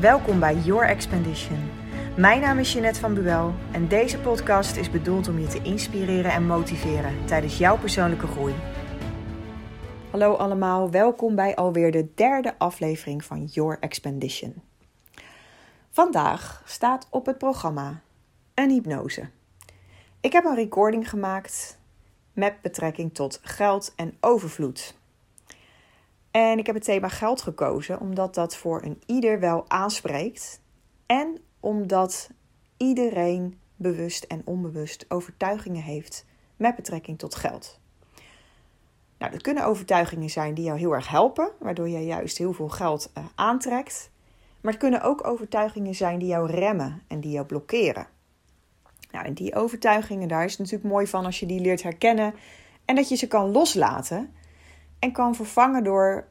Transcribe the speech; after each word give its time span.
Welkom 0.00 0.40
bij 0.40 0.56
Your 0.56 0.86
Expedition. 0.86 1.70
Mijn 2.16 2.40
naam 2.40 2.58
is 2.58 2.72
Jeanette 2.72 3.00
van 3.00 3.14
Buel 3.14 3.54
en 3.72 3.88
deze 3.88 4.18
podcast 4.18 4.76
is 4.76 4.90
bedoeld 4.90 5.28
om 5.28 5.38
je 5.38 5.46
te 5.46 5.62
inspireren 5.62 6.32
en 6.32 6.46
motiveren 6.46 7.26
tijdens 7.26 7.58
jouw 7.58 7.78
persoonlijke 7.78 8.26
groei. 8.26 8.54
Hallo 10.10 10.34
allemaal, 10.34 10.90
welkom 10.90 11.34
bij 11.34 11.56
alweer 11.56 11.90
de 11.90 12.14
derde 12.14 12.58
aflevering 12.58 13.24
van 13.24 13.44
Your 13.44 13.78
Expedition. 13.80 14.62
Vandaag 15.90 16.62
staat 16.64 17.06
op 17.10 17.26
het 17.26 17.38
programma 17.38 18.00
een 18.54 18.70
hypnose. 18.70 19.28
Ik 20.20 20.32
heb 20.32 20.44
een 20.44 20.56
recording 20.56 21.10
gemaakt 21.10 21.78
met 22.32 22.60
betrekking 22.62 23.14
tot 23.14 23.40
geld 23.42 23.92
en 23.96 24.16
overvloed. 24.20 24.97
En 26.38 26.58
ik 26.58 26.66
heb 26.66 26.74
het 26.74 26.84
thema 26.84 27.08
geld 27.08 27.42
gekozen 27.42 28.00
omdat 28.00 28.34
dat 28.34 28.56
voor 28.56 28.82
een 28.82 29.02
ieder 29.06 29.40
wel 29.40 29.64
aanspreekt. 29.68 30.60
En 31.06 31.40
omdat 31.60 32.30
iedereen 32.76 33.58
bewust 33.76 34.24
en 34.24 34.42
onbewust 34.44 35.04
overtuigingen 35.08 35.82
heeft 35.82 36.24
met 36.56 36.76
betrekking 36.76 37.18
tot 37.18 37.34
geld. 37.34 37.80
Nou, 39.18 39.32
dat 39.32 39.42
kunnen 39.42 39.64
overtuigingen 39.64 40.30
zijn 40.30 40.54
die 40.54 40.64
jou 40.64 40.78
heel 40.78 40.92
erg 40.92 41.08
helpen, 41.08 41.50
waardoor 41.58 41.88
je 41.88 42.04
juist 42.04 42.38
heel 42.38 42.52
veel 42.52 42.68
geld 42.68 43.10
uh, 43.18 43.24
aantrekt. 43.34 44.10
Maar 44.60 44.72
het 44.72 44.80
kunnen 44.80 45.02
ook 45.02 45.26
overtuigingen 45.26 45.94
zijn 45.94 46.18
die 46.18 46.28
jou 46.28 46.50
remmen 46.50 47.02
en 47.06 47.20
die 47.20 47.32
jou 47.32 47.46
blokkeren. 47.46 48.06
Nou, 49.10 49.24
en 49.24 49.34
die 49.34 49.54
overtuigingen, 49.54 50.28
daar 50.28 50.44
is 50.44 50.50
het 50.50 50.60
natuurlijk 50.60 50.90
mooi 50.90 51.06
van 51.06 51.24
als 51.24 51.40
je 51.40 51.46
die 51.46 51.60
leert 51.60 51.82
herkennen 51.82 52.34
en 52.84 52.94
dat 52.94 53.08
je 53.08 53.16
ze 53.16 53.26
kan 53.26 53.50
loslaten 53.50 54.32
en 54.98 55.12
kan 55.12 55.34
vervangen 55.34 55.84
door 55.84 56.28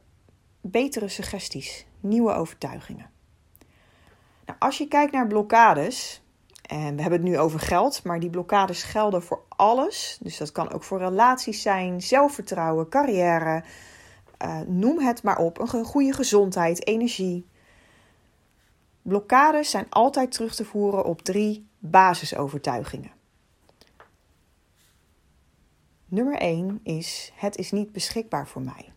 betere 0.70 1.08
suggesties, 1.08 1.86
nieuwe 2.00 2.32
overtuigingen. 2.32 3.10
Nou, 4.46 4.58
als 4.58 4.78
je 4.78 4.88
kijkt 4.88 5.12
naar 5.12 5.26
blokkades, 5.26 6.22
en 6.68 6.96
we 6.96 7.00
hebben 7.00 7.20
het 7.20 7.28
nu 7.28 7.38
over 7.38 7.60
geld, 7.60 8.04
maar 8.04 8.20
die 8.20 8.30
blokkades 8.30 8.82
gelden 8.82 9.22
voor 9.22 9.42
alles. 9.48 10.18
Dus 10.20 10.36
dat 10.36 10.52
kan 10.52 10.72
ook 10.72 10.82
voor 10.82 10.98
relaties 10.98 11.62
zijn, 11.62 12.02
zelfvertrouwen, 12.02 12.88
carrière, 12.88 13.64
uh, 14.44 14.60
noem 14.66 14.98
het 14.98 15.22
maar 15.22 15.38
op, 15.38 15.58
een 15.58 15.84
goede 15.84 16.12
gezondheid, 16.12 16.86
energie. 16.86 17.46
Blokkades 19.02 19.70
zijn 19.70 19.86
altijd 19.88 20.32
terug 20.32 20.54
te 20.54 20.64
voeren 20.64 21.04
op 21.04 21.22
drie 21.22 21.68
basisovertuigingen. 21.78 23.10
Nummer 26.04 26.34
1 26.34 26.80
is: 26.82 27.32
het 27.34 27.56
is 27.56 27.70
niet 27.70 27.92
beschikbaar 27.92 28.48
voor 28.48 28.62
mij. 28.62 28.92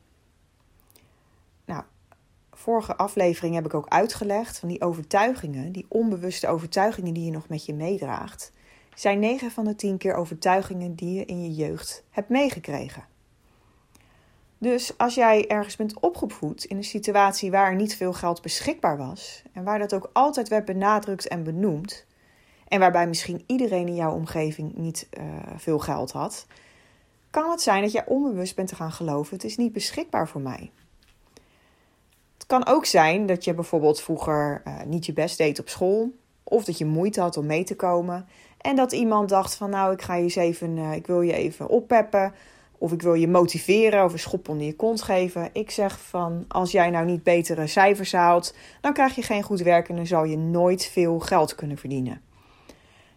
Vorige 2.61 2.95
aflevering 2.95 3.55
heb 3.55 3.65
ik 3.65 3.73
ook 3.73 3.87
uitgelegd 3.87 4.59
van 4.59 4.69
die 4.69 4.81
overtuigingen, 4.81 5.71
die 5.71 5.85
onbewuste 5.87 6.47
overtuigingen 6.47 7.13
die 7.13 7.25
je 7.25 7.31
nog 7.31 7.47
met 7.47 7.65
je 7.65 7.73
meedraagt, 7.73 8.51
zijn 8.95 9.19
9 9.19 9.51
van 9.51 9.65
de 9.65 9.75
10 9.75 9.97
keer 9.97 10.13
overtuigingen 10.13 10.95
die 10.95 11.13
je 11.13 11.25
in 11.25 11.43
je 11.43 11.53
jeugd 11.53 12.03
hebt 12.09 12.29
meegekregen. 12.29 13.03
Dus 14.57 14.97
als 14.97 15.15
jij 15.15 15.47
ergens 15.47 15.75
bent 15.75 15.99
opgevoed 15.99 16.63
in 16.63 16.77
een 16.77 16.83
situatie 16.83 17.51
waar 17.51 17.75
niet 17.75 17.95
veel 17.95 18.13
geld 18.13 18.41
beschikbaar 18.41 18.97
was 18.97 19.43
en 19.53 19.63
waar 19.63 19.79
dat 19.79 19.93
ook 19.93 20.09
altijd 20.13 20.49
werd 20.49 20.65
benadrukt 20.65 21.27
en 21.27 21.43
benoemd, 21.43 22.05
en 22.67 22.79
waarbij 22.79 23.07
misschien 23.07 23.43
iedereen 23.45 23.87
in 23.87 23.95
jouw 23.95 24.13
omgeving 24.13 24.75
niet 24.75 25.07
uh, 25.19 25.23
veel 25.55 25.79
geld 25.79 26.11
had, 26.11 26.47
kan 27.29 27.51
het 27.51 27.61
zijn 27.61 27.81
dat 27.81 27.91
jij 27.91 28.05
onbewust 28.05 28.55
bent 28.55 28.67
te 28.67 28.75
gaan 28.75 28.91
geloven: 28.91 29.33
het 29.33 29.43
is 29.43 29.57
niet 29.57 29.73
beschikbaar 29.73 30.27
voor 30.27 30.41
mij. 30.41 30.71
Kan 32.51 32.67
ook 32.67 32.85
zijn 32.85 33.25
dat 33.25 33.43
je 33.43 33.53
bijvoorbeeld 33.53 34.01
vroeger 34.01 34.61
uh, 34.67 34.73
niet 34.85 35.05
je 35.05 35.13
best 35.13 35.37
deed 35.37 35.59
op 35.59 35.69
school, 35.69 36.11
of 36.43 36.63
dat 36.63 36.77
je 36.77 36.85
moeite 36.85 37.21
had 37.21 37.37
om 37.37 37.45
mee 37.45 37.63
te 37.63 37.75
komen, 37.75 38.27
en 38.57 38.75
dat 38.75 38.91
iemand 38.91 39.29
dacht 39.29 39.55
van 39.55 39.69
nou, 39.69 39.93
ik 39.93 40.01
ga 40.01 40.15
je 40.15 40.23
eens 40.23 40.35
even, 40.35 40.77
uh, 40.77 40.93
ik 40.93 41.07
wil 41.07 41.21
je 41.21 41.33
even 41.33 41.67
oppeppen, 41.67 42.33
of 42.77 42.91
ik 42.91 43.01
wil 43.01 43.13
je 43.13 43.27
motiveren 43.27 44.03
of 44.03 44.13
een 44.13 44.19
schop 44.19 44.49
onder 44.49 44.65
je 44.65 44.75
kont 44.75 45.01
geven. 45.01 45.49
Ik 45.53 45.71
zeg 45.71 45.99
van 45.99 46.45
als 46.47 46.71
jij 46.71 46.89
nou 46.89 47.05
niet 47.05 47.23
betere 47.23 47.67
cijfers 47.67 48.11
haalt, 48.11 48.55
dan 48.81 48.93
krijg 48.93 49.15
je 49.15 49.21
geen 49.21 49.43
goed 49.43 49.61
werk 49.61 49.89
en 49.89 49.95
dan 49.95 50.07
zal 50.07 50.23
je 50.23 50.37
nooit 50.37 50.85
veel 50.85 51.19
geld 51.19 51.55
kunnen 51.55 51.77
verdienen. 51.77 52.21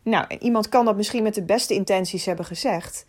Nou, 0.03 0.25
en 0.29 0.43
iemand 0.43 0.69
kan 0.69 0.85
dat 0.85 0.97
misschien 0.97 1.23
met 1.23 1.35
de 1.35 1.45
beste 1.45 1.75
intenties 1.75 2.25
hebben 2.25 2.45
gezegd. 2.45 3.07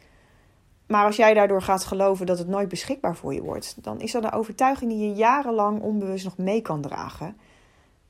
Maar 0.86 1.06
als 1.06 1.16
jij 1.16 1.34
daardoor 1.34 1.62
gaat 1.62 1.86
geloven 1.86 2.26
dat 2.26 2.38
het 2.38 2.48
nooit 2.48 2.70
beschikbaar 2.70 3.16
voor 3.16 3.34
je 3.34 3.42
wordt, 3.42 3.84
dan 3.84 4.02
is 4.02 4.12
dat 4.12 4.24
een 4.24 4.32
overtuiging 4.32 4.92
die 4.92 5.08
je 5.10 5.14
jarenlang 5.14 5.82
onbewust 5.82 6.24
nog 6.24 6.38
mee 6.38 6.62
kan 6.62 6.82
dragen. 6.82 7.38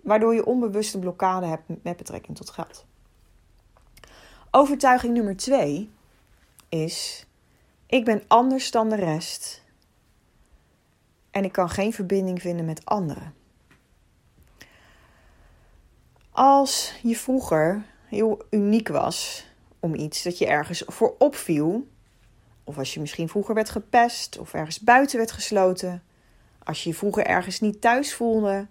Waardoor 0.01 0.33
je 0.33 0.45
onbewust 0.45 0.93
een 0.93 0.99
blokkade 0.99 1.45
hebt 1.45 1.83
met 1.83 1.97
betrekking 1.97 2.37
tot 2.37 2.49
geld. 2.49 2.85
Overtuiging 4.51 5.13
nummer 5.13 5.35
twee 5.35 5.89
is: 6.69 7.25
ik 7.87 8.05
ben 8.05 8.23
anders 8.27 8.71
dan 8.71 8.89
de 8.89 8.95
rest. 8.95 9.63
En 11.31 11.43
ik 11.43 11.51
kan 11.51 11.69
geen 11.69 11.93
verbinding 11.93 12.41
vinden 12.41 12.65
met 12.65 12.85
anderen. 12.85 13.33
Als 16.31 16.99
je 17.03 17.15
vroeger 17.15 17.85
heel 18.07 18.41
uniek 18.49 18.87
was 18.87 19.47
om 19.79 19.95
iets, 19.95 20.23
dat 20.23 20.37
je 20.37 20.47
ergens 20.47 20.83
voor 20.87 21.15
opviel, 21.17 21.87
of 22.65 22.77
als 22.77 22.93
je 22.93 22.99
misschien 22.99 23.29
vroeger 23.29 23.55
werd 23.55 23.69
gepest 23.69 24.37
of 24.39 24.53
ergens 24.53 24.79
buiten 24.79 25.17
werd 25.17 25.31
gesloten, 25.31 26.03
als 26.63 26.83
je 26.83 26.89
je 26.89 26.95
vroeger 26.95 27.25
ergens 27.25 27.59
niet 27.59 27.81
thuis 27.81 28.13
voelde, 28.13 28.67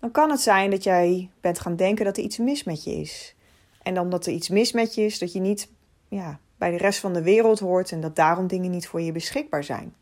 dan 0.00 0.10
kan 0.10 0.30
het 0.30 0.40
zijn 0.40 0.70
dat 0.70 0.82
jij 0.82 1.30
bent 1.40 1.60
gaan 1.60 1.76
denken 1.76 2.04
dat 2.04 2.16
er 2.16 2.22
iets 2.22 2.38
mis 2.38 2.64
met 2.64 2.84
je 2.84 2.90
is. 2.90 3.34
En 3.82 4.00
omdat 4.00 4.26
er 4.26 4.32
iets 4.32 4.48
mis 4.48 4.72
met 4.72 4.94
je 4.94 5.04
is, 5.04 5.18
dat 5.18 5.32
je 5.32 5.40
niet 5.40 5.68
ja, 6.08 6.38
bij 6.58 6.70
de 6.70 6.76
rest 6.76 7.00
van 7.00 7.12
de 7.12 7.22
wereld 7.22 7.58
hoort 7.58 7.92
en 7.92 8.00
dat 8.00 8.16
daarom 8.16 8.46
dingen 8.46 8.70
niet 8.70 8.86
voor 8.86 9.00
je 9.00 9.12
beschikbaar 9.12 9.64
zijn. 9.64 9.94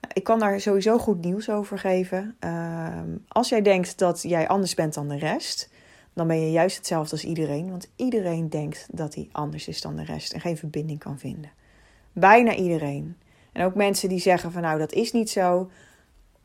Nou, 0.00 0.12
ik 0.12 0.24
kan 0.24 0.38
daar 0.38 0.60
sowieso 0.60 0.98
goed 0.98 1.24
nieuws 1.24 1.50
over 1.50 1.78
geven. 1.78 2.36
Uh, 2.44 3.00
als 3.28 3.48
jij 3.48 3.62
denkt 3.62 3.98
dat 3.98 4.22
jij 4.22 4.48
anders 4.48 4.74
bent 4.74 4.94
dan 4.94 5.08
de 5.08 5.18
rest, 5.18 5.70
dan 6.12 6.26
ben 6.26 6.40
je 6.40 6.50
juist 6.50 6.76
hetzelfde 6.76 7.12
als 7.12 7.24
iedereen. 7.24 7.70
Want 7.70 7.90
iedereen 7.96 8.48
denkt 8.48 8.86
dat 8.92 9.14
hij 9.14 9.28
anders 9.32 9.68
is 9.68 9.80
dan 9.80 9.96
de 9.96 10.04
rest 10.04 10.32
en 10.32 10.40
geen 10.40 10.56
verbinding 10.56 10.98
kan 10.98 11.18
vinden. 11.18 11.50
Bijna 12.12 12.54
iedereen. 12.54 13.16
En 13.52 13.64
ook 13.64 13.74
mensen 13.74 14.08
die 14.08 14.18
zeggen 14.18 14.52
van 14.52 14.62
nou 14.62 14.78
dat 14.78 14.92
is 14.92 15.12
niet 15.12 15.30
zo. 15.30 15.70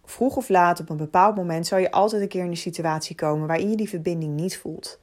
Vroeg 0.05 0.35
of 0.35 0.49
laat 0.49 0.79
op 0.79 0.89
een 0.89 0.97
bepaald 0.97 1.35
moment 1.35 1.67
zal 1.67 1.77
je 1.77 1.91
altijd 1.91 2.21
een 2.21 2.27
keer 2.27 2.43
in 2.43 2.49
een 2.49 2.57
situatie 2.57 3.15
komen 3.15 3.47
waarin 3.47 3.69
je 3.69 3.75
die 3.75 3.89
verbinding 3.89 4.33
niet 4.33 4.57
voelt. 4.57 4.99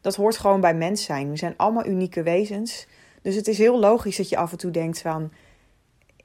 Dat 0.00 0.16
hoort 0.16 0.36
gewoon 0.36 0.60
bij 0.60 0.74
mens 0.74 1.04
zijn. 1.04 1.30
We 1.30 1.36
zijn 1.36 1.54
allemaal 1.56 1.86
unieke 1.86 2.22
wezens. 2.22 2.86
Dus 3.22 3.34
het 3.34 3.48
is 3.48 3.58
heel 3.58 3.78
logisch 3.78 4.16
dat 4.16 4.28
je 4.28 4.36
af 4.36 4.52
en 4.52 4.58
toe 4.58 4.70
denkt 4.70 5.00
van 5.00 5.32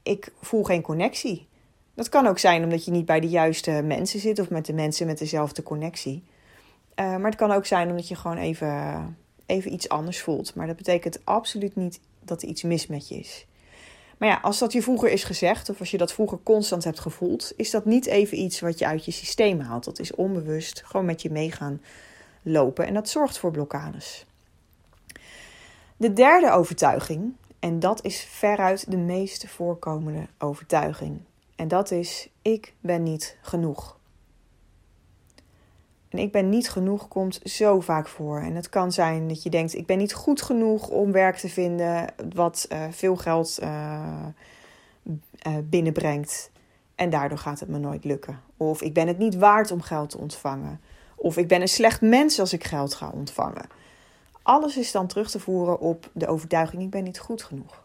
ik 0.02 0.32
voel 0.40 0.62
geen 0.62 0.82
connectie. 0.82 1.46
Dat 1.94 2.08
kan 2.08 2.26
ook 2.26 2.38
zijn 2.38 2.64
omdat 2.64 2.84
je 2.84 2.90
niet 2.90 3.06
bij 3.06 3.20
de 3.20 3.28
juiste 3.28 3.82
mensen 3.84 4.20
zit 4.20 4.38
of 4.38 4.50
met 4.50 4.66
de 4.66 4.72
mensen 4.72 5.06
met 5.06 5.18
dezelfde 5.18 5.62
connectie. 5.62 6.24
Uh, 7.00 7.06
maar 7.16 7.30
het 7.30 7.34
kan 7.34 7.50
ook 7.50 7.66
zijn 7.66 7.90
omdat 7.90 8.08
je 8.08 8.14
gewoon 8.14 8.36
even, 8.36 9.16
even 9.46 9.72
iets 9.72 9.88
anders 9.88 10.20
voelt. 10.20 10.54
Maar 10.54 10.66
dat 10.66 10.76
betekent 10.76 11.20
absoluut 11.24 11.76
niet 11.76 12.00
dat 12.20 12.42
er 12.42 12.48
iets 12.48 12.62
mis 12.62 12.86
met 12.86 13.08
je 13.08 13.14
is. 13.14 13.46
Maar 14.18 14.28
ja, 14.28 14.38
als 14.42 14.58
dat 14.58 14.72
je 14.72 14.82
vroeger 14.82 15.10
is 15.10 15.24
gezegd, 15.24 15.70
of 15.70 15.80
als 15.80 15.90
je 15.90 15.98
dat 15.98 16.12
vroeger 16.12 16.38
constant 16.42 16.84
hebt 16.84 17.00
gevoeld, 17.00 17.52
is 17.56 17.70
dat 17.70 17.84
niet 17.84 18.06
even 18.06 18.38
iets 18.38 18.60
wat 18.60 18.78
je 18.78 18.86
uit 18.86 19.04
je 19.04 19.10
systeem 19.10 19.60
haalt. 19.60 19.84
Dat 19.84 19.98
is 19.98 20.14
onbewust 20.14 20.82
gewoon 20.86 21.06
met 21.06 21.22
je 21.22 21.30
meegaan 21.30 21.82
lopen 22.42 22.86
en 22.86 22.94
dat 22.94 23.08
zorgt 23.08 23.38
voor 23.38 23.50
blokkades. 23.50 24.26
De 25.96 26.12
derde 26.12 26.50
overtuiging, 26.50 27.32
en 27.58 27.80
dat 27.80 28.04
is 28.04 28.20
veruit 28.20 28.90
de 28.90 28.96
meest 28.96 29.46
voorkomende 29.46 30.26
overtuiging, 30.38 31.20
en 31.56 31.68
dat 31.68 31.90
is: 31.90 32.28
ik 32.42 32.72
ben 32.80 33.02
niet 33.02 33.36
genoeg. 33.42 33.96
En 36.14 36.20
ik 36.20 36.32
ben 36.32 36.48
niet 36.48 36.70
genoeg 36.70 37.08
komt 37.08 37.40
zo 37.44 37.80
vaak 37.80 38.08
voor. 38.08 38.38
En 38.38 38.54
het 38.54 38.68
kan 38.68 38.92
zijn 38.92 39.28
dat 39.28 39.42
je 39.42 39.50
denkt: 39.50 39.74
ik 39.74 39.86
ben 39.86 39.98
niet 39.98 40.14
goed 40.14 40.42
genoeg 40.42 40.88
om 40.88 41.12
werk 41.12 41.36
te 41.36 41.48
vinden 41.48 42.06
wat 42.34 42.66
uh, 42.72 42.84
veel 42.90 43.16
geld 43.16 43.58
uh, 43.62 44.26
uh, 45.46 45.56
binnenbrengt. 45.64 46.50
En 46.94 47.10
daardoor 47.10 47.38
gaat 47.38 47.60
het 47.60 47.68
me 47.68 47.78
nooit 47.78 48.04
lukken. 48.04 48.40
Of 48.56 48.82
ik 48.82 48.92
ben 48.92 49.06
het 49.06 49.18
niet 49.18 49.36
waard 49.36 49.70
om 49.70 49.80
geld 49.80 50.10
te 50.10 50.18
ontvangen. 50.18 50.80
Of 51.14 51.36
ik 51.36 51.48
ben 51.48 51.60
een 51.60 51.68
slecht 51.68 52.00
mens 52.00 52.40
als 52.40 52.52
ik 52.52 52.64
geld 52.64 52.94
ga 52.94 53.10
ontvangen. 53.10 53.66
Alles 54.42 54.76
is 54.76 54.92
dan 54.92 55.06
terug 55.06 55.30
te 55.30 55.40
voeren 55.40 55.80
op 55.80 56.10
de 56.12 56.26
overtuiging: 56.26 56.82
ik 56.82 56.90
ben 56.90 57.04
niet 57.04 57.18
goed 57.18 57.42
genoeg. 57.42 57.82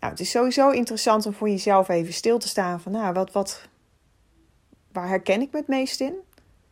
Nou, 0.00 0.12
het 0.12 0.20
is 0.20 0.30
sowieso 0.30 0.70
interessant 0.70 1.26
om 1.26 1.32
voor 1.32 1.48
jezelf 1.48 1.88
even 1.88 2.12
stil 2.12 2.38
te 2.38 2.48
staan 2.48 2.80
van, 2.80 2.92
nou, 2.92 3.12
wat, 3.12 3.32
wat, 3.32 3.68
waar 4.92 5.08
herken 5.08 5.40
ik 5.40 5.52
me 5.52 5.58
het 5.58 5.68
meest 5.68 6.00
in? 6.00 6.14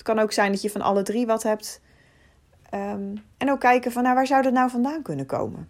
Het 0.00 0.08
kan 0.08 0.18
ook 0.18 0.32
zijn 0.32 0.52
dat 0.52 0.62
je 0.62 0.70
van 0.70 0.80
alle 0.80 1.02
drie 1.02 1.26
wat 1.26 1.42
hebt. 1.42 1.80
Um, 2.74 3.22
en 3.36 3.50
ook 3.50 3.60
kijken 3.60 3.92
van, 3.92 4.02
nou, 4.02 4.14
waar 4.14 4.26
zou 4.26 4.42
dat 4.42 4.52
nou 4.52 4.70
vandaan 4.70 5.02
kunnen 5.02 5.26
komen? 5.26 5.68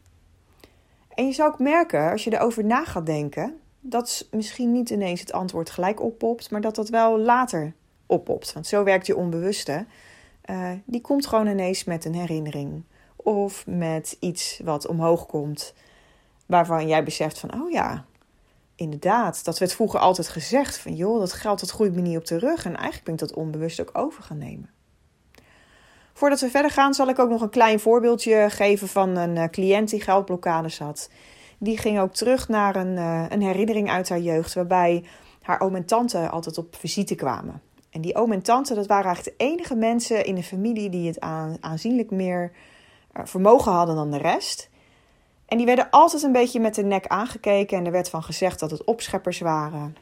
En 1.15 1.27
je 1.27 1.33
zou 1.33 1.53
ook 1.53 1.59
merken, 1.59 2.11
als 2.11 2.25
je 2.25 2.33
erover 2.33 2.65
na 2.65 2.85
gaat 2.85 3.07
denken, 3.07 3.61
dat 3.81 4.29
misschien 4.31 4.73
niet 4.73 4.91
ineens 4.91 5.21
het 5.21 5.33
antwoord 5.33 5.71
gelijk 5.71 6.03
oppopt, 6.03 6.51
maar 6.51 6.61
dat 6.61 6.75
dat 6.75 6.89
wel 6.89 7.19
later 7.19 7.73
oppopt. 8.07 8.53
Want 8.53 8.67
zo 8.67 8.85
werkt 8.85 9.07
je 9.07 9.17
onbewuste. 9.17 9.87
Uh, 10.51 10.71
die 10.85 11.01
komt 11.01 11.27
gewoon 11.27 11.47
ineens 11.47 11.85
met 11.85 12.05
een 12.05 12.15
herinnering. 12.15 12.83
Of 13.17 13.67
met 13.67 14.17
iets 14.21 14.61
wat 14.65 14.87
omhoog 14.87 15.27
komt. 15.27 15.75
Waarvan 16.47 16.89
jij 16.89 17.05
beseft 17.05 17.39
van, 17.39 17.55
oh 17.55 17.71
ja, 17.71 18.05
inderdaad. 18.81 19.45
Dat 19.45 19.59
werd 19.59 19.73
vroeger 19.73 20.01
altijd 20.01 20.29
gezegd. 20.29 20.79
Van 20.79 20.95
joh, 20.95 21.19
dat 21.19 21.33
geld 21.33 21.61
dat 21.61 21.71
groeit 21.71 21.95
me 21.95 22.01
niet 22.01 22.17
op 22.17 22.27
de 22.27 22.39
rug. 22.39 22.65
En 22.65 22.77
eigenlijk 22.77 23.05
ben 23.05 23.15
ik 23.15 23.21
dat 23.21 23.35
onbewust 23.35 23.81
ook 23.81 23.91
over 23.93 24.23
gaan 24.23 24.39
nemen. 24.39 24.71
Voordat 26.13 26.41
we 26.41 26.51
verder 26.51 26.71
gaan, 26.71 26.95
zal 26.95 27.09
ik 27.09 27.19
ook 27.19 27.31
nog 27.31 27.41
een 27.41 27.51
klein 27.51 27.81
voorbeeldje 27.81 28.47
geven 28.51 28.89
van 28.89 29.17
een 29.17 29.37
eh, 29.37 29.49
cliënt 29.49 29.91
die 29.91 30.01
geldblokkades 30.01 30.79
had. 30.79 31.11
Die 31.59 31.79
ging 31.79 32.01
ook 32.01 32.13
terug 32.13 32.49
naar 32.49 32.77
een, 32.77 32.97
uh, 32.97 33.25
een 33.29 33.43
herinnering 33.43 33.91
uit 33.91 34.09
haar 34.09 34.21
jeugd, 34.21 34.55
waarbij 34.55 35.05
haar 35.43 35.61
oom 35.61 35.75
en 35.75 35.85
tante 35.85 36.29
altijd 36.29 36.59
op 36.59 36.77
visite 36.77 37.15
kwamen. 37.15 37.63
En 37.91 38.01
die 38.01 38.15
oom 38.15 38.33
en 38.33 38.43
tante, 38.43 38.75
dat 38.75 38.87
waren 38.87 39.05
eigenlijk 39.05 39.39
de 39.39 39.45
enige 39.45 39.75
mensen 39.75 40.25
in 40.25 40.35
de 40.35 40.43
familie 40.43 40.91
die 40.91 41.07
het 41.07 41.21
aanzienlijk 41.61 42.11
meer 42.11 42.53
eh, 43.13 43.25
vermogen 43.25 43.73
hadden 43.73 43.95
dan 43.95 44.11
de 44.11 44.19
rest. 44.19 44.70
En 45.51 45.57
die 45.57 45.67
werden 45.67 45.91
altijd 45.91 46.23
een 46.23 46.33
beetje 46.33 46.61
met 46.61 46.75
de 46.75 46.83
nek 46.83 47.07
aangekeken 47.07 47.79
en 47.79 47.87
er 47.87 47.93
werd 47.93 48.11
van 48.11 48.23
gezegd 48.23 48.61
dat 48.61 48.71
het 48.71 48.85
opscheppers 48.85 49.41
waren. 49.41 49.97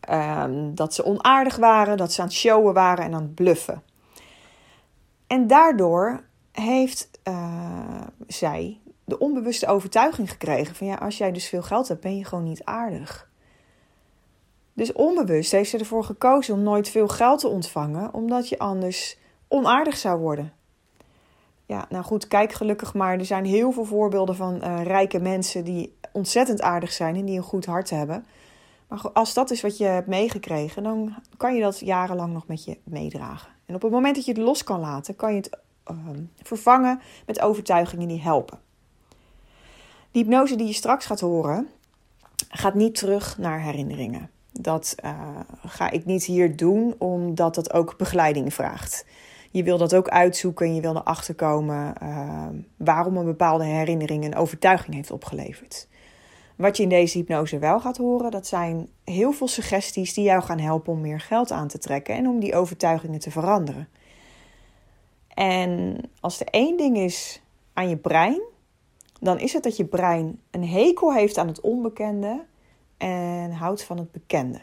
Ehm, 0.00 0.74
dat 0.74 0.94
ze 0.94 1.04
onaardig 1.04 1.56
waren, 1.56 1.96
dat 1.96 2.12
ze 2.12 2.20
aan 2.20 2.26
het 2.26 2.36
showen 2.36 2.74
waren 2.74 3.04
en 3.04 3.14
aan 3.14 3.22
het 3.22 3.34
bluffen. 3.34 3.82
En 5.26 5.46
daardoor 5.46 6.24
heeft 6.52 7.10
uh, 7.28 8.00
zij 8.26 8.78
de 9.04 9.18
onbewuste 9.18 9.66
overtuiging 9.66 10.30
gekregen 10.30 10.74
van 10.74 10.86
ja, 10.86 10.94
als 10.94 11.18
jij 11.18 11.32
dus 11.32 11.48
veel 11.48 11.62
geld 11.62 11.88
hebt, 11.88 12.00
ben 12.00 12.16
je 12.16 12.24
gewoon 12.24 12.44
niet 12.44 12.64
aardig. 12.64 13.28
Dus 14.72 14.92
onbewust 14.92 15.52
heeft 15.52 15.70
ze 15.70 15.78
ervoor 15.78 16.04
gekozen 16.04 16.54
om 16.54 16.62
nooit 16.62 16.88
veel 16.88 17.08
geld 17.08 17.40
te 17.40 17.48
ontvangen, 17.48 18.14
omdat 18.14 18.48
je 18.48 18.58
anders 18.58 19.18
onaardig 19.48 19.96
zou 19.96 20.20
worden. 20.20 20.52
Ja, 21.66 21.86
nou 21.88 22.04
goed, 22.04 22.28
kijk 22.28 22.52
gelukkig 22.52 22.94
maar. 22.94 23.18
Er 23.18 23.24
zijn 23.24 23.44
heel 23.44 23.72
veel 23.72 23.84
voorbeelden 23.84 24.36
van 24.36 24.60
uh, 24.64 24.82
rijke 24.82 25.18
mensen 25.18 25.64
die 25.64 25.96
ontzettend 26.12 26.62
aardig 26.62 26.92
zijn 26.92 27.16
en 27.16 27.24
die 27.24 27.36
een 27.36 27.42
goed 27.42 27.66
hart 27.66 27.90
hebben. 27.90 28.26
Maar 28.88 29.10
als 29.12 29.34
dat 29.34 29.50
is 29.50 29.60
wat 29.60 29.78
je 29.78 29.84
hebt 29.84 30.06
meegekregen, 30.06 30.82
dan 30.82 31.14
kan 31.36 31.54
je 31.54 31.60
dat 31.60 31.80
jarenlang 31.80 32.32
nog 32.32 32.46
met 32.46 32.64
je 32.64 32.78
meedragen. 32.84 33.50
En 33.66 33.74
op 33.74 33.82
het 33.82 33.90
moment 33.90 34.14
dat 34.14 34.24
je 34.24 34.32
het 34.32 34.40
los 34.40 34.64
kan 34.64 34.80
laten, 34.80 35.16
kan 35.16 35.30
je 35.30 35.36
het 35.36 35.58
uh, 35.90 35.96
vervangen 36.42 37.00
met 37.26 37.40
overtuigingen 37.40 38.08
die 38.08 38.20
helpen. 38.20 38.58
Die 40.10 40.22
hypnose 40.22 40.56
die 40.56 40.66
je 40.66 40.72
straks 40.72 41.06
gaat 41.06 41.20
horen, 41.20 41.68
gaat 42.48 42.74
niet 42.74 42.94
terug 42.94 43.38
naar 43.38 43.60
herinneringen. 43.60 44.30
Dat 44.52 44.94
uh, 45.04 45.10
ga 45.66 45.90
ik 45.90 46.04
niet 46.04 46.24
hier 46.24 46.56
doen, 46.56 46.94
omdat 46.98 47.54
dat 47.54 47.72
ook 47.72 47.96
begeleiding 47.96 48.54
vraagt. 48.54 49.06
Je 49.54 49.62
wil 49.62 49.78
dat 49.78 49.94
ook 49.94 50.08
uitzoeken 50.08 50.66
en 50.66 50.74
je 50.74 50.80
wil 50.80 50.96
erachter 50.96 51.34
komen 51.34 51.94
uh, 52.02 52.46
waarom 52.76 53.16
een 53.16 53.24
bepaalde 53.24 53.64
herinnering 53.64 54.24
een 54.24 54.34
overtuiging 54.36 54.94
heeft 54.94 55.10
opgeleverd. 55.10 55.88
Wat 56.56 56.76
je 56.76 56.82
in 56.82 56.88
deze 56.88 57.18
hypnose 57.18 57.58
wel 57.58 57.80
gaat 57.80 57.96
horen, 57.96 58.30
dat 58.30 58.46
zijn 58.46 58.88
heel 59.04 59.32
veel 59.32 59.48
suggesties 59.48 60.14
die 60.14 60.24
jou 60.24 60.42
gaan 60.42 60.58
helpen 60.58 60.92
om 60.92 61.00
meer 61.00 61.20
geld 61.20 61.50
aan 61.50 61.68
te 61.68 61.78
trekken 61.78 62.14
en 62.14 62.28
om 62.28 62.40
die 62.40 62.54
overtuigingen 62.54 63.20
te 63.20 63.30
veranderen. 63.30 63.88
En 65.28 66.00
als 66.20 66.40
er 66.40 66.46
één 66.46 66.76
ding 66.76 66.96
is 66.96 67.42
aan 67.72 67.88
je 67.88 67.96
brein, 67.96 68.40
dan 69.20 69.38
is 69.38 69.52
het 69.52 69.62
dat 69.62 69.76
je 69.76 69.84
brein 69.84 70.40
een 70.50 70.68
hekel 70.68 71.12
heeft 71.12 71.38
aan 71.38 71.48
het 71.48 71.60
onbekende 71.60 72.44
en 72.96 73.52
houdt 73.52 73.84
van 73.84 73.98
het 73.98 74.12
bekende. 74.12 74.60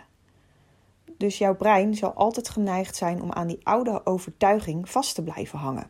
Dus 1.22 1.38
jouw 1.38 1.56
brein 1.56 1.96
zal 1.96 2.14
altijd 2.14 2.50
geneigd 2.50 2.96
zijn 2.96 3.22
om 3.22 3.32
aan 3.32 3.48
die 3.48 3.60
oude 3.64 4.06
overtuiging 4.06 4.90
vast 4.90 5.16
te 5.16 5.24
blijven 5.24 5.60
hangen. 5.60 5.90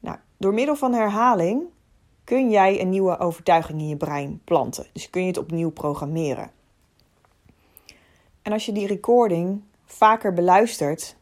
Nou, 0.00 0.16
door 0.36 0.54
middel 0.54 0.76
van 0.76 0.92
herhaling 0.92 1.62
kun 2.24 2.50
jij 2.50 2.80
een 2.80 2.88
nieuwe 2.88 3.18
overtuiging 3.18 3.80
in 3.80 3.88
je 3.88 3.96
brein 3.96 4.40
planten. 4.44 4.86
Dus 4.92 5.10
kun 5.10 5.20
je 5.20 5.26
het 5.26 5.38
opnieuw 5.38 5.70
programmeren. 5.70 6.50
En 8.42 8.52
als 8.52 8.66
je 8.66 8.72
die 8.72 8.86
recording 8.86 9.62
vaker 9.84 10.32
beluistert, 10.32 11.16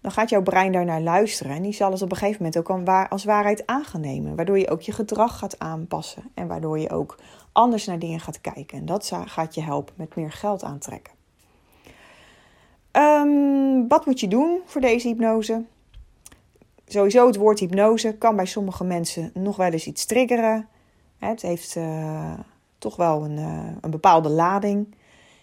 dan 0.00 0.10
gaat 0.10 0.30
jouw 0.30 0.42
brein 0.42 0.72
daarnaar 0.72 1.00
luisteren. 1.00 1.56
En 1.56 1.62
die 1.62 1.72
zal 1.72 1.92
het 1.92 2.02
op 2.02 2.10
een 2.10 2.16
gegeven 2.16 2.42
moment 2.42 2.58
ook 2.58 3.10
als 3.10 3.24
waarheid 3.24 3.66
aannemen. 3.66 4.36
Waardoor 4.36 4.58
je 4.58 4.70
ook 4.70 4.80
je 4.80 4.92
gedrag 4.92 5.38
gaat 5.38 5.58
aanpassen. 5.58 6.30
En 6.34 6.46
waardoor 6.46 6.78
je 6.78 6.90
ook 6.90 7.18
anders 7.52 7.86
naar 7.86 7.98
dingen 7.98 8.20
gaat 8.20 8.40
kijken. 8.40 8.78
En 8.78 8.86
dat 8.86 9.12
gaat 9.24 9.54
je 9.54 9.62
helpen 9.62 9.94
met 9.96 10.16
meer 10.16 10.32
geld 10.32 10.64
aantrekken. 10.64 11.15
Um, 12.98 13.88
wat 13.88 14.06
moet 14.06 14.20
je 14.20 14.28
doen 14.28 14.60
voor 14.64 14.80
deze 14.80 15.08
hypnose? 15.08 15.64
Sowieso 16.86 17.26
het 17.26 17.36
woord 17.36 17.58
hypnose 17.58 18.14
kan 18.18 18.36
bij 18.36 18.46
sommige 18.46 18.84
mensen 18.84 19.30
nog 19.34 19.56
wel 19.56 19.70
eens 19.70 19.86
iets 19.86 20.04
triggeren. 20.04 20.68
Het 21.18 21.42
heeft 21.42 21.76
uh, 21.76 22.32
toch 22.78 22.96
wel 22.96 23.24
een, 23.24 23.38
uh, 23.38 23.68
een 23.80 23.90
bepaalde 23.90 24.28
lading. 24.28 24.94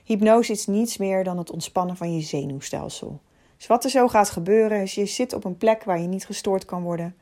Hypnose 0.04 0.52
is 0.52 0.68
niets 0.68 0.98
meer 0.98 1.24
dan 1.24 1.38
het 1.38 1.52
ontspannen 1.52 1.98
van 1.98 2.16
je 2.16 2.22
zenuwstelsel. 2.22 3.20
Dus 3.58 3.68
wat 3.68 3.84
er 3.84 3.90
zo 3.90 4.08
gaat 4.08 4.30
gebeuren 4.30 4.82
is, 4.82 4.96
je 4.96 5.06
zit 5.06 5.34
op 5.34 5.44
een 5.44 5.58
plek 5.58 5.84
waar 5.84 6.02
je 6.02 6.08
niet 6.08 6.26
gestoord 6.26 6.66
kan 6.66 6.84
worden. 6.84 7.16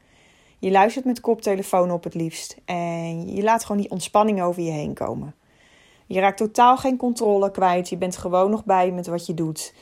Je 0.60 0.72
luistert 0.72 1.06
met 1.06 1.20
koptelefoon 1.20 1.92
op 1.92 2.04
het 2.04 2.14
liefst 2.14 2.58
en 2.66 3.36
je 3.36 3.44
laat 3.44 3.66
gewoon 3.66 3.82
die 3.82 3.92
ontspanning 3.92 4.42
over 4.42 4.62
je 4.62 4.72
heen 4.72 4.94
komen. 4.94 5.36
Je 6.06 6.20
raakt 6.20 6.38
totaal 6.38 6.78
geen 6.78 6.98
controle 6.98 7.52
kwijt, 7.52 7.90
je 7.90 7.98
bent 7.98 8.18
gewoon 8.18 8.50
nog 8.50 8.66
bij 8.66 8.92
met 8.92 9.08
wat 9.08 9.26
je 9.26 9.34
doet. 9.34 9.74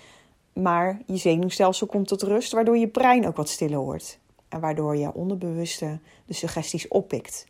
Maar 0.62 1.02
je 1.06 1.18
zenuwstelsel 1.18 1.88
komt 1.88 2.08
tot 2.08 2.22
rust, 2.22 2.52
waardoor 2.52 2.78
je 2.78 2.88
brein 2.88 3.28
ook 3.28 3.36
wat 3.36 3.50
stiller 3.50 3.80
wordt. 3.80 4.20
En 4.50 4.60
waardoor 4.60 4.98
je 4.98 5.14
onderbewuste 5.14 6.00
de 6.26 6.34
suggesties 6.34 6.88
oppikt. 6.88 7.46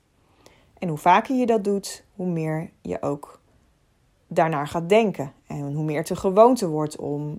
En 0.80 0.88
hoe 0.88 0.98
vaker 0.98 1.36
je 1.36 1.46
dat 1.46 1.64
doet, 1.64 2.04
hoe 2.16 2.28
meer 2.28 2.70
je 2.82 3.02
ook 3.02 3.40
daarnaar 4.28 4.68
gaat 4.68 4.90
denken. 4.90 5.34
En 5.48 5.74
hoe 5.74 5.84
meer 5.84 5.98
het 5.98 6.10
een 6.10 6.18
gewoonte 6.18 6.68
wordt 6.68 6.98
om 6.98 7.38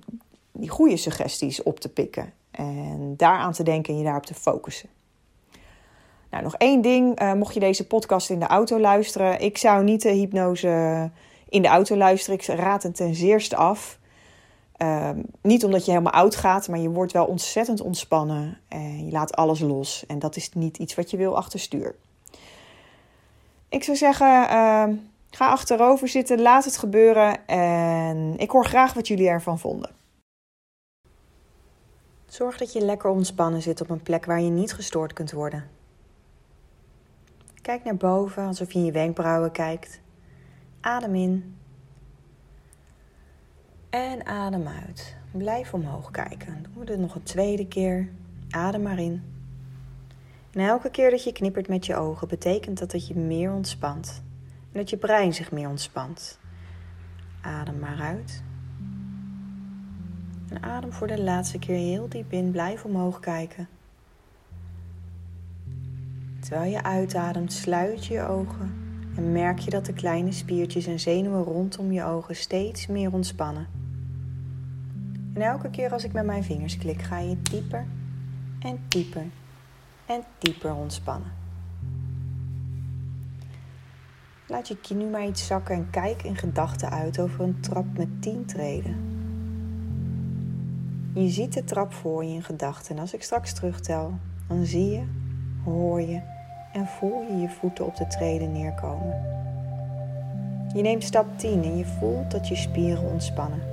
die 0.52 0.68
goede 0.68 0.96
suggesties 0.96 1.62
op 1.62 1.80
te 1.80 1.88
pikken. 1.88 2.32
En 2.50 3.14
daaraan 3.16 3.52
te 3.52 3.62
denken 3.62 3.92
en 3.92 3.98
je 3.98 4.04
daarop 4.04 4.26
te 4.26 4.34
focussen. 4.34 4.88
Nou, 6.30 6.42
nog 6.42 6.56
één 6.56 6.80
ding. 6.80 7.20
Uh, 7.22 7.32
mocht 7.32 7.54
je 7.54 7.60
deze 7.60 7.86
podcast 7.86 8.30
in 8.30 8.38
de 8.38 8.46
auto 8.46 8.78
luisteren. 8.80 9.40
Ik 9.40 9.58
zou 9.58 9.84
niet 9.84 10.02
de 10.02 10.12
hypnose 10.12 11.10
in 11.48 11.62
de 11.62 11.68
auto 11.68 11.96
luisteren. 11.96 12.38
Ik 12.38 12.46
raad 12.46 12.82
het 12.82 12.96
ten 12.96 13.14
zeerste 13.14 13.56
af. 13.56 13.98
Uh, 14.82 15.10
niet 15.42 15.64
omdat 15.64 15.84
je 15.84 15.90
helemaal 15.90 16.12
oud 16.12 16.36
gaat, 16.36 16.68
maar 16.68 16.78
je 16.78 16.90
wordt 16.90 17.12
wel 17.12 17.26
ontzettend 17.26 17.80
ontspannen. 17.80 18.58
En 18.68 19.06
je 19.06 19.12
laat 19.12 19.34
alles 19.34 19.60
los. 19.60 20.06
En 20.06 20.18
dat 20.18 20.36
is 20.36 20.52
niet 20.52 20.78
iets 20.78 20.94
wat 20.94 21.10
je 21.10 21.16
wil 21.16 21.36
achter 21.36 21.58
stuur. 21.58 21.94
Ik 23.68 23.84
zou 23.84 23.96
zeggen, 23.96 24.26
uh, 24.26 24.84
ga 25.30 25.48
achterover 25.48 26.08
zitten, 26.08 26.40
laat 26.40 26.64
het 26.64 26.76
gebeuren. 26.76 27.46
En 27.46 28.34
ik 28.38 28.50
hoor 28.50 28.66
graag 28.66 28.92
wat 28.92 29.08
jullie 29.08 29.28
ervan 29.28 29.58
vonden. 29.58 29.90
Zorg 32.26 32.58
dat 32.58 32.72
je 32.72 32.80
lekker 32.80 33.10
ontspannen 33.10 33.62
zit 33.62 33.80
op 33.80 33.90
een 33.90 34.02
plek 34.02 34.24
waar 34.24 34.40
je 34.40 34.50
niet 34.50 34.72
gestoord 34.72 35.12
kunt 35.12 35.32
worden. 35.32 35.70
Kijk 37.62 37.84
naar 37.84 37.96
boven 37.96 38.46
alsof 38.46 38.72
je 38.72 38.78
in 38.78 38.84
je 38.84 38.92
wenkbrauwen 38.92 39.52
kijkt. 39.52 40.00
Adem 40.80 41.14
in. 41.14 41.59
En 43.90 44.26
adem 44.26 44.66
uit. 44.86 45.16
Blijf 45.30 45.74
omhoog 45.74 46.10
kijken. 46.10 46.62
Doen 46.62 46.78
we 46.78 46.84
dit 46.84 46.98
nog 46.98 47.14
een 47.14 47.22
tweede 47.22 47.66
keer. 47.66 48.08
Adem 48.50 48.82
maar 48.82 48.98
in. 48.98 49.22
En 50.50 50.60
elke 50.60 50.90
keer 50.90 51.10
dat 51.10 51.24
je 51.24 51.32
knippert 51.32 51.68
met 51.68 51.86
je 51.86 51.96
ogen, 51.96 52.28
betekent 52.28 52.78
dat 52.78 52.90
dat 52.90 53.06
je 53.06 53.14
meer 53.14 53.52
ontspant. 53.52 54.22
En 54.72 54.78
dat 54.78 54.90
je 54.90 54.96
brein 54.96 55.34
zich 55.34 55.52
meer 55.52 55.68
ontspant. 55.68 56.38
Adem 57.40 57.78
maar 57.78 58.00
uit. 58.00 58.42
En 60.48 60.62
adem 60.62 60.92
voor 60.92 61.06
de 61.06 61.22
laatste 61.22 61.58
keer 61.58 61.76
heel 61.76 62.08
diep 62.08 62.32
in. 62.32 62.50
Blijf 62.50 62.84
omhoog 62.84 63.20
kijken. 63.20 63.68
Terwijl 66.40 66.70
je 66.70 66.82
uitademt, 66.82 67.52
sluit 67.52 68.06
je 68.06 68.14
je 68.14 68.26
ogen 68.26 68.72
en 69.16 69.32
merk 69.32 69.58
je 69.58 69.70
dat 69.70 69.86
de 69.86 69.92
kleine 69.92 70.32
spiertjes 70.32 70.86
en 70.86 71.00
zenuwen 71.00 71.42
rondom 71.42 71.92
je 71.92 72.04
ogen 72.04 72.36
steeds 72.36 72.86
meer 72.86 73.12
ontspannen. 73.12 73.79
En 75.40 75.46
elke 75.46 75.70
keer 75.70 75.92
als 75.92 76.04
ik 76.04 76.12
met 76.12 76.24
mijn 76.24 76.44
vingers 76.44 76.78
klik, 76.78 77.02
ga 77.02 77.18
je 77.18 77.42
dieper 77.42 77.86
en 78.58 78.78
dieper 78.88 79.26
en 80.06 80.22
dieper 80.38 80.74
ontspannen. 80.74 81.32
Laat 84.46 84.68
je 84.68 84.76
kin 84.76 84.96
nu 84.96 85.04
maar 85.04 85.26
iets 85.26 85.46
zakken 85.46 85.74
en 85.74 85.90
kijk 85.90 86.22
in 86.22 86.36
gedachten 86.36 86.90
uit 86.90 87.18
over 87.18 87.40
een 87.40 87.60
trap 87.60 87.84
met 87.96 88.22
tien 88.22 88.44
treden. 88.44 88.96
Je 91.14 91.28
ziet 91.28 91.52
de 91.52 91.64
trap 91.64 91.92
voor 91.92 92.24
je 92.24 92.34
in 92.34 92.42
gedachten 92.42 92.94
en 92.94 93.00
als 93.00 93.14
ik 93.14 93.22
straks 93.22 93.52
terugtel, 93.52 94.12
dan 94.48 94.64
zie 94.64 94.90
je, 94.90 95.04
hoor 95.64 96.00
je 96.00 96.20
en 96.72 96.86
voel 96.86 97.22
je 97.22 97.36
je 97.36 97.48
voeten 97.48 97.86
op 97.86 97.96
de 97.96 98.06
treden 98.06 98.52
neerkomen. 98.52 99.22
Je 100.74 100.82
neemt 100.82 101.04
stap 101.04 101.38
10 101.38 101.62
en 101.62 101.76
je 101.76 101.86
voelt 101.86 102.30
dat 102.30 102.48
je 102.48 102.56
spieren 102.56 103.10
ontspannen. 103.10 103.69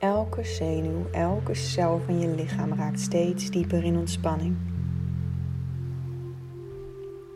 Elke 0.00 0.44
zenuw, 0.44 1.06
elke 1.12 1.54
cel 1.54 2.00
van 2.04 2.18
je 2.18 2.28
lichaam 2.28 2.74
raakt 2.74 3.00
steeds 3.00 3.50
dieper 3.50 3.84
in 3.84 3.96
ontspanning. 3.96 4.56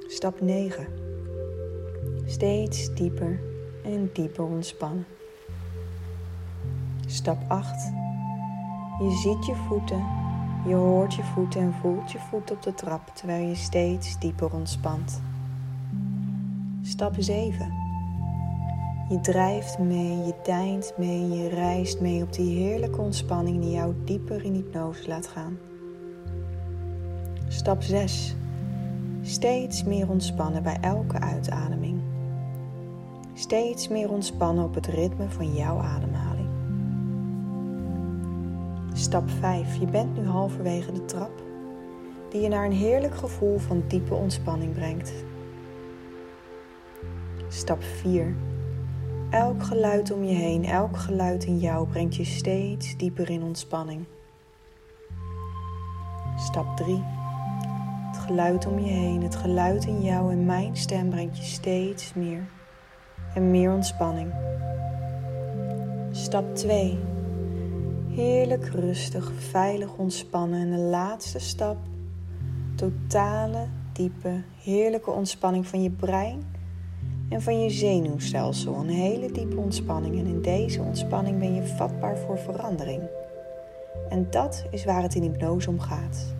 Stap 0.06 0.40
9. 0.40 0.86
Steeds 2.26 2.94
dieper 2.94 3.40
en 3.82 4.10
dieper 4.12 4.44
ontspannen. 4.44 5.06
Stap 7.06 7.38
8. 7.48 7.92
Je 8.98 9.10
ziet 9.10 9.46
je 9.46 9.54
voeten, 9.54 10.04
je 10.66 10.74
hoort 10.74 11.14
je 11.14 11.22
voeten 11.22 11.60
en 11.60 11.72
voelt 11.72 12.12
je 12.12 12.18
voet 12.18 12.50
op 12.50 12.62
de 12.62 12.74
trap 12.74 13.08
terwijl 13.14 13.48
je 13.48 13.54
steeds 13.54 14.18
dieper 14.18 14.52
ontspant. 14.52 15.22
Stap 16.82 17.14
7. 17.18 17.83
Je 19.08 19.20
drijft 19.20 19.78
mee, 19.78 20.16
je 20.16 20.34
deint 20.42 20.92
mee, 20.96 21.28
je 21.28 21.48
reist 21.48 22.00
mee 22.00 22.22
op 22.22 22.32
die 22.32 22.56
heerlijke 22.56 23.00
ontspanning 23.00 23.60
die 23.60 23.70
jou 23.70 23.94
dieper 24.04 24.44
in 24.44 24.54
hypnose 24.54 25.08
laat 25.08 25.26
gaan. 25.26 25.58
Stap 27.48 27.82
6. 27.82 28.34
Steeds 29.22 29.84
meer 29.84 30.08
ontspannen 30.08 30.62
bij 30.62 30.78
elke 30.80 31.20
uitademing. 31.20 32.00
Steeds 33.34 33.88
meer 33.88 34.10
ontspannen 34.10 34.64
op 34.64 34.74
het 34.74 34.86
ritme 34.86 35.30
van 35.30 35.54
jouw 35.54 35.78
ademhaling. 35.78 36.48
Stap 38.92 39.30
5. 39.30 39.76
Je 39.76 39.86
bent 39.86 40.16
nu 40.16 40.26
halverwege 40.26 40.92
de 40.92 41.04
trap, 41.04 41.42
die 42.30 42.40
je 42.40 42.48
naar 42.48 42.64
een 42.64 42.72
heerlijk 42.72 43.14
gevoel 43.14 43.58
van 43.58 43.84
diepe 43.88 44.14
ontspanning 44.14 44.74
brengt. 44.74 45.12
Stap 47.48 47.82
4. 47.82 48.34
Elk 49.34 49.62
geluid 49.62 50.10
om 50.10 50.24
je 50.24 50.34
heen, 50.34 50.64
elk 50.64 50.96
geluid 50.96 51.44
in 51.44 51.58
jou 51.58 51.88
brengt 51.88 52.16
je 52.16 52.24
steeds 52.24 52.96
dieper 52.96 53.30
in 53.30 53.42
ontspanning. 53.42 54.04
Stap 56.36 56.76
3. 56.76 57.02
Het 58.06 58.18
geluid 58.18 58.66
om 58.66 58.78
je 58.78 58.90
heen, 58.90 59.22
het 59.22 59.36
geluid 59.36 59.84
in 59.84 60.00
jou 60.02 60.32
en 60.32 60.44
mijn 60.44 60.76
stem 60.76 61.10
brengt 61.10 61.36
je 61.36 61.44
steeds 61.44 62.14
meer 62.14 62.44
en 63.34 63.50
meer 63.50 63.72
ontspanning. 63.72 64.32
Stap 66.10 66.54
2. 66.56 66.98
Heerlijk 68.08 68.66
rustig, 68.66 69.32
veilig 69.38 69.96
ontspannen. 69.96 70.60
En 70.60 70.70
de 70.70 70.82
laatste 70.82 71.38
stap. 71.38 71.76
Totale, 72.74 73.66
diepe, 73.92 74.42
heerlijke 74.62 75.10
ontspanning 75.10 75.66
van 75.66 75.82
je 75.82 75.90
brein 75.90 76.53
en 77.34 77.42
van 77.42 77.60
je 77.60 77.70
zenuwstelsel. 77.70 78.74
Een 78.74 78.88
hele 78.88 79.32
diepe 79.32 79.56
ontspanning. 79.56 80.18
En 80.18 80.26
in 80.26 80.42
deze 80.42 80.82
ontspanning 80.82 81.38
ben 81.38 81.54
je 81.54 81.66
vatbaar 81.66 82.18
voor 82.18 82.38
verandering. 82.38 83.02
En 84.08 84.26
dat 84.30 84.64
is 84.70 84.84
waar 84.84 85.02
het 85.02 85.14
in 85.14 85.22
hypnose 85.22 85.70
om 85.70 85.80
gaat. 85.80 86.34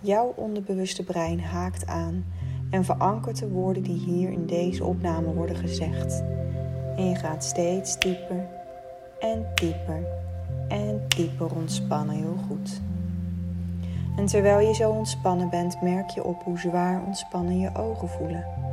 Jouw 0.00 0.32
onderbewuste 0.36 1.04
brein 1.04 1.40
haakt 1.40 1.86
aan 1.86 2.24
en 2.70 2.84
verankert 2.84 3.38
de 3.38 3.48
woorden 3.48 3.82
die 3.82 3.98
hier 3.98 4.30
in 4.30 4.46
deze 4.46 4.84
opname 4.84 5.32
worden 5.32 5.56
gezegd. 5.56 6.22
En 6.96 7.08
je 7.08 7.14
gaat 7.14 7.44
steeds 7.44 7.98
dieper 7.98 8.46
en 9.20 9.46
dieper 9.54 10.06
en 10.68 11.02
dieper 11.08 11.54
ontspannen. 11.54 12.16
Heel 12.16 12.38
goed. 12.48 12.80
En 14.16 14.26
terwijl 14.26 14.68
je 14.68 14.74
zo 14.74 14.90
ontspannen 14.90 15.50
bent, 15.50 15.82
merk 15.82 16.10
je 16.10 16.24
op 16.24 16.42
hoe 16.42 16.58
zwaar 16.58 17.02
ontspannen 17.06 17.58
je 17.58 17.76
ogen 17.76 18.08
voelen. 18.08 18.63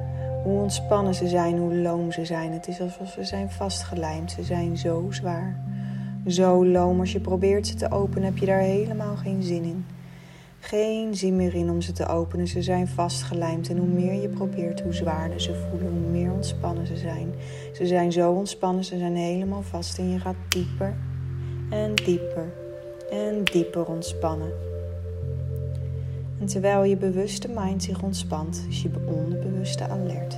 Hoe 0.44 0.62
ontspannen 0.62 1.16
ze 1.16 1.28
zijn, 1.28 1.58
hoe 1.58 1.76
loom 1.76 2.12
ze 2.12 2.26
zijn. 2.26 2.52
Het 2.52 2.68
is 2.68 2.82
alsof 2.82 3.10
ze 3.10 3.24
zijn 3.24 3.52
vastgelijmd. 3.52 4.32
Ze 4.32 4.44
zijn 4.44 4.78
zo 4.78 5.08
zwaar. 5.10 5.60
Zo 6.28 6.66
loom. 6.66 7.00
Als 7.00 7.12
je 7.12 7.20
probeert 7.20 7.68
ze 7.68 7.76
te 7.76 7.92
openen, 7.92 8.24
heb 8.24 8.38
je 8.38 8.46
daar 8.46 8.60
helemaal 8.60 9.16
geen 9.16 9.44
zin 9.44 9.64
in. 9.64 9.86
Geen 10.60 11.16
zin 11.16 11.36
meer 11.36 11.56
in 11.56 11.70
om 11.70 11.82
ze 11.82 11.92
te 11.92 12.08
openen. 12.08 12.48
Ze 12.48 12.62
zijn 12.62 12.88
vastgelijmd. 12.88 13.70
En 13.70 13.78
hoe 13.78 13.88
meer 13.88 14.22
je 14.22 14.30
probeert, 14.30 14.82
hoe 14.82 14.94
zwaarder 14.94 15.42
ze 15.42 15.56
voelen. 15.56 15.92
Hoe 15.92 16.12
meer 16.12 16.32
ontspannen 16.32 16.88
ze 16.88 16.98
zijn. 16.98 17.34
Ze 17.74 17.86
zijn 17.86 18.12
zo 18.12 18.32
ontspannen, 18.32 18.84
ze 18.84 18.98
zijn 18.98 19.16
helemaal 19.16 19.64
vast. 19.64 19.98
En 19.98 20.10
je 20.10 20.20
gaat 20.20 20.36
dieper 20.48 20.94
en 21.70 21.96
dieper 21.96 22.54
en 23.12 23.44
dieper 23.44 23.86
ontspannen. 23.86 24.71
En 26.42 26.48
terwijl 26.48 26.84
je 26.84 26.98
bewuste 26.98 27.48
mind 27.56 27.84
zich 27.84 28.02
ontspant, 28.02 28.66
is 28.70 28.82
je 28.82 28.92
onderbewuste 29.06 29.88
alert. 29.88 30.38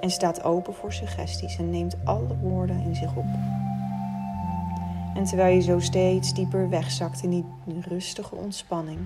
En 0.00 0.10
staat 0.10 0.42
open 0.42 0.74
voor 0.74 0.92
suggesties 0.92 1.56
en 1.56 1.70
neemt 1.70 1.96
alle 2.04 2.36
woorden 2.36 2.80
in 2.80 2.94
zich 2.94 3.16
op. 3.16 3.26
En 5.14 5.24
terwijl 5.24 5.54
je 5.54 5.60
zo 5.60 5.78
steeds 5.78 6.34
dieper 6.34 6.68
wegzakt 6.68 7.22
in 7.22 7.30
die 7.30 7.44
rustige 7.88 8.34
ontspanning, 8.34 8.98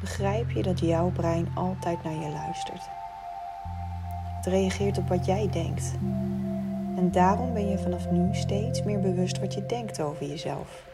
begrijp 0.00 0.50
je 0.50 0.62
dat 0.62 0.80
jouw 0.80 1.10
brein 1.10 1.48
altijd 1.54 2.02
naar 2.04 2.14
je 2.14 2.30
luistert. 2.30 2.88
Het 4.36 4.46
reageert 4.46 4.98
op 4.98 5.08
wat 5.08 5.26
jij 5.26 5.48
denkt. 5.50 5.92
En 6.96 7.10
daarom 7.10 7.52
ben 7.52 7.68
je 7.68 7.78
vanaf 7.78 8.10
nu 8.10 8.34
steeds 8.34 8.82
meer 8.82 9.00
bewust 9.00 9.40
wat 9.40 9.54
je 9.54 9.66
denkt 9.66 10.00
over 10.00 10.26
jezelf 10.26 10.86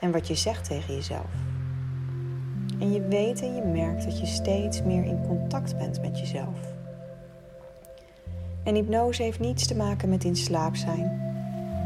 en 0.00 0.12
wat 0.12 0.26
je 0.26 0.34
zegt 0.34 0.64
tegen 0.64 0.94
jezelf. 0.94 1.57
En 2.78 2.92
je 2.92 3.00
weet 3.00 3.42
en 3.42 3.54
je 3.54 3.62
merkt 3.62 4.04
dat 4.04 4.20
je 4.20 4.26
steeds 4.26 4.82
meer 4.82 5.04
in 5.04 5.26
contact 5.26 5.78
bent 5.78 6.00
met 6.00 6.18
jezelf. 6.18 6.76
En 8.64 8.74
hypnose 8.74 9.22
heeft 9.22 9.40
niets 9.40 9.66
te 9.66 9.76
maken 9.76 10.08
met 10.08 10.24
in 10.24 10.36
slaap 10.36 10.76
zijn. 10.76 11.20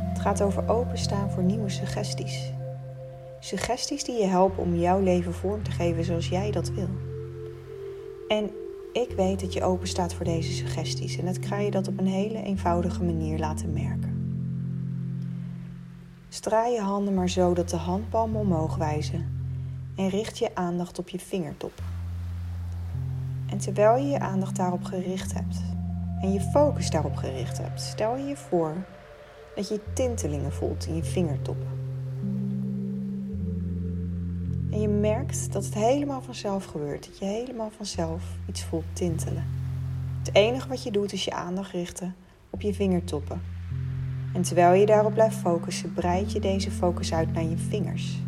Het 0.09 0.21
gaat 0.21 0.43
over 0.43 0.69
openstaan 0.69 1.31
voor 1.31 1.43
nieuwe 1.43 1.69
suggesties. 1.69 2.53
Suggesties 3.41 4.05
die 4.05 4.19
je 4.19 4.27
helpen 4.27 4.63
om 4.63 4.75
jouw 4.75 5.01
leven 5.01 5.35
vorm 5.35 5.63
te 5.63 5.71
geven 5.71 6.05
zoals 6.05 6.29
jij 6.29 6.51
dat 6.51 6.71
wil. 6.71 6.89
En 8.29 8.51
ik 8.93 9.11
weet 9.17 9.41
dat 9.41 9.53
je 9.53 9.63
open 9.63 9.89
staat 9.89 10.15
voor 10.15 10.25
deze 10.25 10.53
suggesties 10.53 11.19
en 11.19 11.25
dat 11.25 11.39
kan 11.39 11.65
je 11.65 11.71
dat 11.71 11.89
op 11.89 11.99
een 11.99 12.07
hele 12.07 12.43
eenvoudige 12.43 13.03
manier 13.03 13.39
laten 13.39 13.73
merken. 13.73 14.11
Straai 16.29 16.73
je 16.73 16.81
handen 16.81 17.15
maar 17.15 17.31
zo 17.31 17.55
dat 17.55 17.69
de 17.69 17.77
handpalmen 17.77 18.41
omhoog 18.41 18.77
wijzen 18.77 19.42
en 19.97 20.09
richt 20.09 20.39
je 20.39 20.55
aandacht 20.55 20.99
op 20.99 21.09
je 21.09 21.19
vingertop. 21.19 21.83
En 23.47 23.59
terwijl 23.59 23.97
je 23.97 24.11
je 24.11 24.21
aandacht 24.21 24.57
daarop 24.57 24.85
gericht 24.85 25.35
hebt 25.35 25.63
en 26.21 26.33
je 26.33 26.41
focus 26.41 26.91
daarop 26.91 27.17
gericht 27.17 27.59
hebt, 27.59 27.81
stel 27.81 28.17
je 28.17 28.25
je 28.25 28.37
voor 28.37 28.75
dat 29.55 29.69
je 29.69 29.81
tintelingen 29.93 30.53
voelt 30.53 30.87
in 30.87 30.97
je 30.97 31.05
vingertoppen. 31.05 31.69
En 34.71 34.81
je 34.81 34.89
merkt 34.89 35.53
dat 35.53 35.65
het 35.65 35.75
helemaal 35.75 36.23
vanzelf 36.23 36.65
gebeurt, 36.65 37.07
dat 37.07 37.19
je 37.19 37.25
helemaal 37.25 37.71
vanzelf 37.77 38.23
iets 38.49 38.65
voelt 38.65 38.85
tintelen. 38.93 39.45
Het 40.19 40.35
enige 40.35 40.69
wat 40.69 40.83
je 40.83 40.91
doet 40.91 41.13
is 41.13 41.25
je 41.25 41.33
aandacht 41.33 41.71
richten 41.71 42.15
op 42.51 42.61
je 42.61 42.75
vingertoppen. 42.75 43.43
En 44.35 44.43
terwijl 44.43 44.81
je 44.81 44.87
daarop 44.87 45.15
blijft 45.15 45.37
focussen, 45.37 45.93
breid 45.93 46.33
je 46.33 46.41
deze 46.41 46.71
focus 46.71 47.13
uit 47.13 47.33
naar 47.33 47.45
je 47.45 47.57
vingers. 47.57 48.19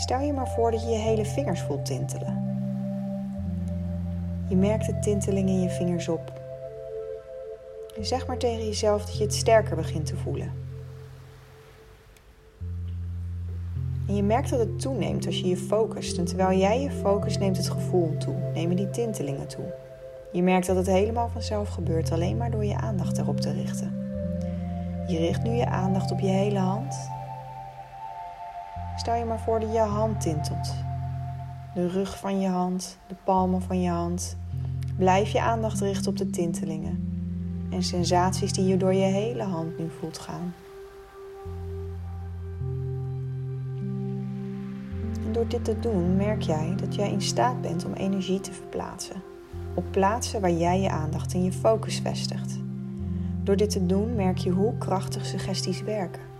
Stel 0.00 0.20
je 0.20 0.32
maar 0.32 0.48
voor 0.48 0.70
dat 0.70 0.82
je 0.82 0.88
je 0.88 0.98
hele 0.98 1.24
vingers 1.24 1.60
voelt 1.60 1.84
tintelen. 1.84 2.58
Je 4.48 4.56
merkt 4.56 4.86
de 4.86 4.98
tinteling 4.98 5.48
in 5.48 5.60
je 5.60 5.68
vingers 5.68 6.08
op. 6.08 6.32
En 7.96 8.06
zeg 8.06 8.26
maar 8.26 8.38
tegen 8.38 8.66
jezelf 8.66 9.04
dat 9.04 9.16
je 9.16 9.22
het 9.22 9.34
sterker 9.34 9.76
begint 9.76 10.06
te 10.06 10.16
voelen. 10.16 10.52
En 14.08 14.16
je 14.16 14.22
merkt 14.22 14.50
dat 14.50 14.58
het 14.58 14.80
toeneemt 14.80 15.26
als 15.26 15.40
je 15.40 15.48
je 15.48 15.56
focust. 15.56 16.18
En 16.18 16.24
terwijl 16.24 16.58
jij 16.58 16.80
je 16.80 16.90
focust, 16.90 17.38
neemt 17.38 17.56
het 17.56 17.70
gevoel 17.70 18.16
toe. 18.16 18.36
Nemen 18.54 18.76
die 18.76 18.90
tintelingen 18.90 19.48
toe. 19.48 19.74
Je 20.32 20.42
merkt 20.42 20.66
dat 20.66 20.76
het 20.76 20.86
helemaal 20.86 21.28
vanzelf 21.28 21.68
gebeurt, 21.68 22.12
alleen 22.12 22.36
maar 22.36 22.50
door 22.50 22.64
je 22.64 22.76
aandacht 22.76 23.18
erop 23.18 23.40
te 23.40 23.52
richten. 23.52 23.92
Je 25.06 25.18
richt 25.18 25.42
nu 25.42 25.50
je 25.50 25.66
aandacht 25.66 26.10
op 26.10 26.20
je 26.20 26.28
hele 26.28 26.58
hand 26.58 27.18
Stel 29.00 29.14
je 29.14 29.24
maar 29.24 29.40
voor 29.40 29.60
dat 29.60 29.72
je 29.72 29.78
hand 29.78 30.20
tintelt. 30.20 30.74
De 31.74 31.88
rug 31.88 32.18
van 32.18 32.40
je 32.40 32.48
hand, 32.48 32.98
de 33.06 33.14
palmen 33.24 33.62
van 33.62 33.80
je 33.80 33.90
hand. 33.90 34.36
Blijf 34.96 35.32
je 35.32 35.40
aandacht 35.40 35.80
richten 35.80 36.10
op 36.10 36.16
de 36.16 36.30
tintelingen 36.30 37.22
en 37.70 37.82
sensaties 37.82 38.52
die 38.52 38.66
je 38.66 38.76
door 38.76 38.94
je 38.94 39.04
hele 39.04 39.42
hand 39.42 39.78
nu 39.78 39.90
voelt 39.98 40.18
gaan. 40.18 40.54
En 45.24 45.32
door 45.32 45.48
dit 45.48 45.64
te 45.64 45.80
doen 45.80 46.16
merk 46.16 46.42
jij 46.42 46.74
dat 46.76 46.94
jij 46.94 47.10
in 47.10 47.22
staat 47.22 47.60
bent 47.60 47.84
om 47.84 47.92
energie 47.92 48.40
te 48.40 48.52
verplaatsen. 48.52 49.22
Op 49.74 49.84
plaatsen 49.90 50.40
waar 50.40 50.52
jij 50.52 50.80
je 50.80 50.90
aandacht 50.90 51.34
en 51.34 51.44
je 51.44 51.52
focus 51.52 51.98
vestigt. 51.98 52.58
Door 53.42 53.56
dit 53.56 53.70
te 53.70 53.86
doen 53.86 54.14
merk 54.14 54.38
je 54.38 54.50
hoe 54.50 54.78
krachtig 54.78 55.26
suggesties 55.26 55.82
werken 55.82 56.30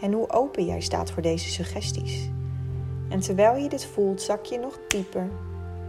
en 0.00 0.12
hoe 0.12 0.30
open 0.30 0.64
jij 0.64 0.80
staat 0.80 1.10
voor 1.10 1.22
deze 1.22 1.48
suggesties. 1.48 2.30
En 3.08 3.20
terwijl 3.20 3.56
je 3.56 3.68
dit 3.68 3.84
voelt, 3.86 4.22
zak 4.22 4.44
je 4.44 4.58
nog 4.58 4.78
dieper 4.88 5.30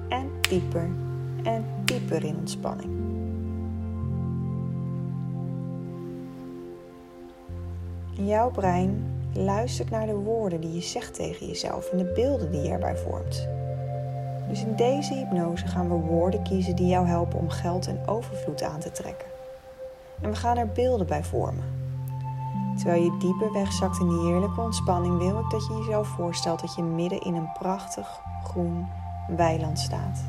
en 0.10 0.30
dieper 0.50 0.90
en 1.44 1.66
dieper 1.86 2.24
in 2.24 2.36
ontspanning. 2.38 2.90
Jouw 8.12 8.52
brein 8.52 9.18
luistert 9.34 9.90
naar 9.90 10.06
de 10.06 10.16
woorden 10.16 10.62
die 10.62 10.74
je 10.74 10.82
zegt 10.82 11.14
tegen 11.14 11.48
jezelf 11.48 11.92
en 11.92 11.98
de 11.98 12.12
beelden 12.16 12.52
die 12.52 12.62
je 12.62 12.70
erbij 12.70 12.98
vormt. 12.98 13.48
Dus 14.50 14.64
in 14.64 14.76
deze 14.76 15.14
hypnose 15.14 15.68
gaan 15.68 15.90
we 15.90 15.96
woorden 15.96 16.44
kiezen 16.44 16.76
die 16.76 16.88
jou 16.88 17.08
helpen 17.08 17.40
om 17.40 17.50
geld 17.50 17.88
en 17.88 18.08
overvloed 18.08 18.64
aan 18.64 18.80
te 18.80 18.92
trekken. 18.92 19.28
En 20.22 20.30
we 20.30 20.36
gaan 20.36 20.58
er 20.58 20.68
beelden 20.68 21.08
bij 21.08 21.24
vormen. 21.24 21.79
Terwijl 22.78 23.04
je 23.04 23.18
dieper 23.18 23.52
wegzakt 23.52 24.00
in 24.00 24.10
die 24.10 24.20
heerlijke 24.20 24.62
ontspanning, 24.62 25.18
wil 25.18 25.40
ik 25.40 25.50
dat 25.50 25.68
je 25.68 25.78
jezelf 25.78 26.08
voorstelt 26.08 26.62
dat 26.62 26.76
je 26.76 26.82
midden 26.82 27.22
in 27.22 27.36
een 27.36 27.52
prachtig 27.60 28.22
groen 28.44 28.88
weiland 29.36 29.80
staat. 29.80 30.24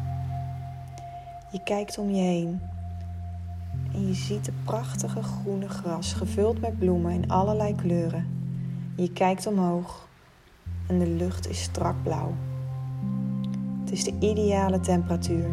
Je 1.52 1.62
kijkt 1.62 1.98
om 1.98 2.10
je 2.10 2.22
heen 2.22 2.60
en 3.92 4.06
je 4.06 4.14
ziet 4.14 4.46
het 4.46 4.64
prachtige 4.64 5.22
groene 5.22 5.68
gras 5.68 6.12
gevuld 6.12 6.60
met 6.60 6.78
bloemen 6.78 7.12
in 7.12 7.30
allerlei 7.30 7.74
kleuren. 7.74 8.26
Je 8.96 9.12
kijkt 9.12 9.46
omhoog 9.46 10.08
en 10.86 10.98
de 10.98 11.06
lucht 11.06 11.48
is 11.48 11.62
strak 11.62 12.02
blauw. 12.02 12.34
Het 13.80 13.92
is 13.92 14.04
de 14.04 14.14
ideale 14.18 14.80
temperatuur. 14.80 15.50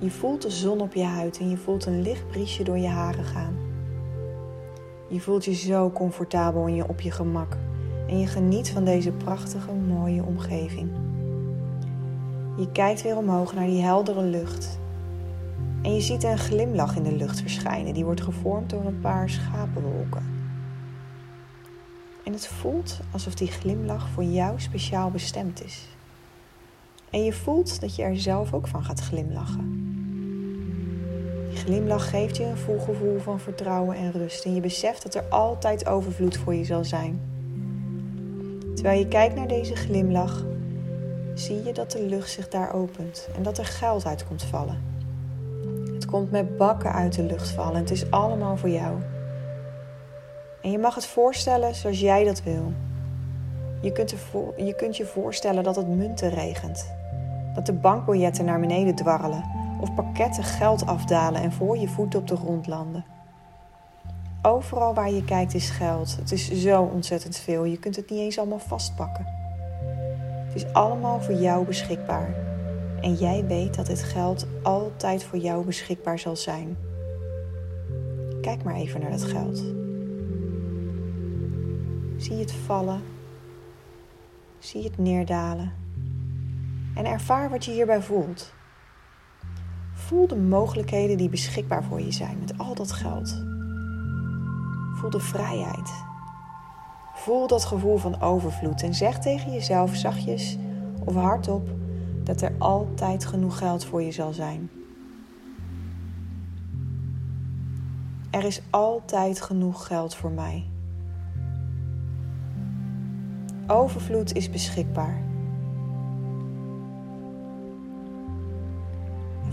Je 0.00 0.10
voelt 0.10 0.42
de 0.42 0.50
zon 0.50 0.80
op 0.80 0.94
je 0.94 1.04
huid 1.04 1.38
en 1.38 1.48
je 1.48 1.56
voelt 1.56 1.86
een 1.86 2.02
licht 2.02 2.28
briesje 2.28 2.62
door 2.62 2.78
je 2.78 2.88
haren 2.88 3.24
gaan. 3.24 3.59
Je 5.10 5.20
voelt 5.20 5.44
je 5.44 5.54
zo 5.54 5.90
comfortabel 5.90 6.66
en 6.66 6.74
je 6.74 6.88
op 6.88 7.00
je 7.00 7.10
gemak 7.10 7.56
en 8.08 8.18
je 8.18 8.26
geniet 8.26 8.70
van 8.70 8.84
deze 8.84 9.12
prachtige, 9.12 9.72
mooie 9.72 10.22
omgeving. 10.22 10.90
Je 12.56 12.72
kijkt 12.72 13.02
weer 13.02 13.16
omhoog 13.16 13.54
naar 13.54 13.66
die 13.66 13.82
heldere 13.82 14.22
lucht 14.22 14.78
en 15.82 15.94
je 15.94 16.00
ziet 16.00 16.22
een 16.22 16.38
glimlach 16.38 16.96
in 16.96 17.02
de 17.02 17.16
lucht 17.16 17.40
verschijnen, 17.40 17.94
die 17.94 18.04
wordt 18.04 18.20
gevormd 18.20 18.70
door 18.70 18.84
een 18.84 19.00
paar 19.00 19.30
schapenwolken. 19.30 20.22
En 22.24 22.32
het 22.32 22.46
voelt 22.46 23.00
alsof 23.12 23.34
die 23.34 23.50
glimlach 23.50 24.08
voor 24.08 24.24
jou 24.24 24.60
speciaal 24.60 25.10
bestemd 25.10 25.64
is. 25.64 25.88
En 27.10 27.24
je 27.24 27.32
voelt 27.32 27.80
dat 27.80 27.96
je 27.96 28.02
er 28.02 28.18
zelf 28.18 28.52
ook 28.52 28.68
van 28.68 28.84
gaat 28.84 29.00
glimlachen. 29.00 29.89
Glimlach 31.64 32.10
geeft 32.10 32.36
je 32.36 32.44
een 32.44 32.56
vol 32.56 32.78
gevoel 32.78 33.18
van 33.18 33.40
vertrouwen 33.40 33.96
en 33.96 34.12
rust. 34.12 34.44
En 34.44 34.54
je 34.54 34.60
beseft 34.60 35.02
dat 35.02 35.14
er 35.14 35.24
altijd 35.28 35.86
overvloed 35.86 36.36
voor 36.36 36.54
je 36.54 36.64
zal 36.64 36.84
zijn. 36.84 37.20
Terwijl 38.74 38.98
je 38.98 39.08
kijkt 39.08 39.34
naar 39.34 39.48
deze 39.48 39.76
glimlach, 39.76 40.44
zie 41.34 41.64
je 41.64 41.72
dat 41.72 41.90
de 41.90 42.02
lucht 42.02 42.30
zich 42.30 42.48
daar 42.48 42.72
opent 42.72 43.28
en 43.36 43.42
dat 43.42 43.58
er 43.58 43.64
geld 43.64 44.06
uit 44.06 44.26
komt 44.26 44.42
vallen. 44.42 44.82
Het 45.94 46.06
komt 46.06 46.30
met 46.30 46.56
bakken 46.56 46.92
uit 46.92 47.14
de 47.14 47.22
lucht 47.22 47.48
vallen. 47.48 47.76
Het 47.76 47.90
is 47.90 48.10
allemaal 48.10 48.56
voor 48.56 48.68
jou. 48.68 48.96
En 50.62 50.70
je 50.70 50.78
mag 50.78 50.94
het 50.94 51.06
voorstellen 51.06 51.74
zoals 51.74 52.00
jij 52.00 52.24
dat 52.24 52.42
wil. 52.42 52.72
Je 53.80 53.92
kunt, 53.92 54.14
je 54.56 54.74
kunt 54.74 54.96
je 54.96 55.04
voorstellen 55.04 55.62
dat 55.62 55.76
het 55.76 55.88
munten 55.88 56.30
regent. 56.30 56.94
Dat 57.54 57.66
de 57.66 57.72
bankbiljetten 57.72 58.44
naar 58.44 58.60
beneden 58.60 58.94
dwarrelen 58.94 59.59
of 59.80 59.94
pakketten 59.94 60.44
geld 60.44 60.86
afdalen 60.86 61.42
en 61.42 61.52
voor 61.52 61.78
je 61.78 61.88
voeten 61.88 62.20
op 62.20 62.26
de 62.26 62.36
grond 62.36 62.66
landen. 62.66 63.04
Overal 64.42 64.94
waar 64.94 65.10
je 65.10 65.24
kijkt 65.24 65.54
is 65.54 65.70
geld. 65.70 66.16
Het 66.16 66.32
is 66.32 66.52
zo 66.52 66.82
ontzettend 66.82 67.36
veel. 67.36 67.64
Je 67.64 67.78
kunt 67.78 67.96
het 67.96 68.10
niet 68.10 68.18
eens 68.18 68.38
allemaal 68.38 68.58
vastpakken. 68.58 69.26
Het 70.46 70.54
is 70.54 70.72
allemaal 70.72 71.20
voor 71.20 71.34
jou 71.34 71.66
beschikbaar. 71.66 72.34
En 73.00 73.14
jij 73.14 73.44
weet 73.46 73.74
dat 73.74 73.86
dit 73.86 74.02
geld 74.02 74.46
altijd 74.62 75.24
voor 75.24 75.38
jou 75.38 75.64
beschikbaar 75.64 76.18
zal 76.18 76.36
zijn. 76.36 76.76
Kijk 78.40 78.62
maar 78.64 78.74
even 78.74 79.00
naar 79.00 79.10
dat 79.10 79.22
geld. 79.22 79.64
Zie 82.16 82.38
het 82.38 82.52
vallen. 82.52 83.02
Zie 84.58 84.84
het 84.84 84.98
neerdalen. 84.98 85.72
En 86.94 87.04
ervaar 87.04 87.50
wat 87.50 87.64
je 87.64 87.70
hierbij 87.70 88.02
voelt. 88.02 88.52
Voel 90.10 90.26
de 90.26 90.36
mogelijkheden 90.36 91.16
die 91.16 91.28
beschikbaar 91.28 91.84
voor 91.84 92.00
je 92.00 92.12
zijn 92.12 92.38
met 92.38 92.58
al 92.58 92.74
dat 92.74 92.92
geld. 92.92 93.42
Voel 94.94 95.10
de 95.10 95.20
vrijheid. 95.20 96.04
Voel 97.14 97.46
dat 97.46 97.64
gevoel 97.64 97.96
van 97.96 98.20
overvloed 98.20 98.82
en 98.82 98.94
zeg 98.94 99.18
tegen 99.18 99.52
jezelf 99.52 99.94
zachtjes 99.94 100.56
of 101.04 101.14
hardop 101.14 101.68
dat 102.24 102.40
er 102.40 102.54
altijd 102.58 103.26
genoeg 103.26 103.58
geld 103.58 103.84
voor 103.84 104.02
je 104.02 104.12
zal 104.12 104.32
zijn. 104.32 104.70
Er 108.30 108.44
is 108.44 108.62
altijd 108.70 109.40
genoeg 109.40 109.86
geld 109.86 110.14
voor 110.14 110.30
mij. 110.30 110.64
Overvloed 113.66 114.34
is 114.34 114.50
beschikbaar. 114.50 115.29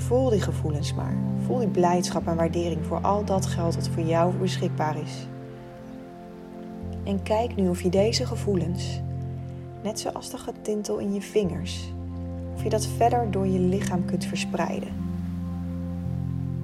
Voel 0.07 0.29
die 0.29 0.41
gevoelens 0.41 0.93
maar. 0.93 1.17
Voel 1.45 1.57
die 1.57 1.67
blijdschap 1.67 2.27
en 2.27 2.35
waardering 2.35 2.85
voor 2.85 3.01
al 3.01 3.25
dat 3.25 3.45
geld 3.45 3.75
dat 3.75 3.87
voor 3.87 4.03
jou 4.03 4.33
beschikbaar 4.35 4.97
is. 4.97 5.27
En 7.03 7.23
kijk 7.23 7.55
nu 7.55 7.69
of 7.69 7.81
je 7.81 7.89
deze 7.89 8.25
gevoelens, 8.25 9.01
net 9.83 9.99
zoals 9.99 10.29
de 10.29 10.37
getintel 10.37 10.97
in 10.97 11.13
je 11.13 11.21
vingers, 11.21 11.93
of 12.55 12.63
je 12.63 12.69
dat 12.69 12.85
verder 12.85 13.31
door 13.31 13.47
je 13.47 13.59
lichaam 13.59 14.05
kunt 14.05 14.25
verspreiden. 14.25 14.89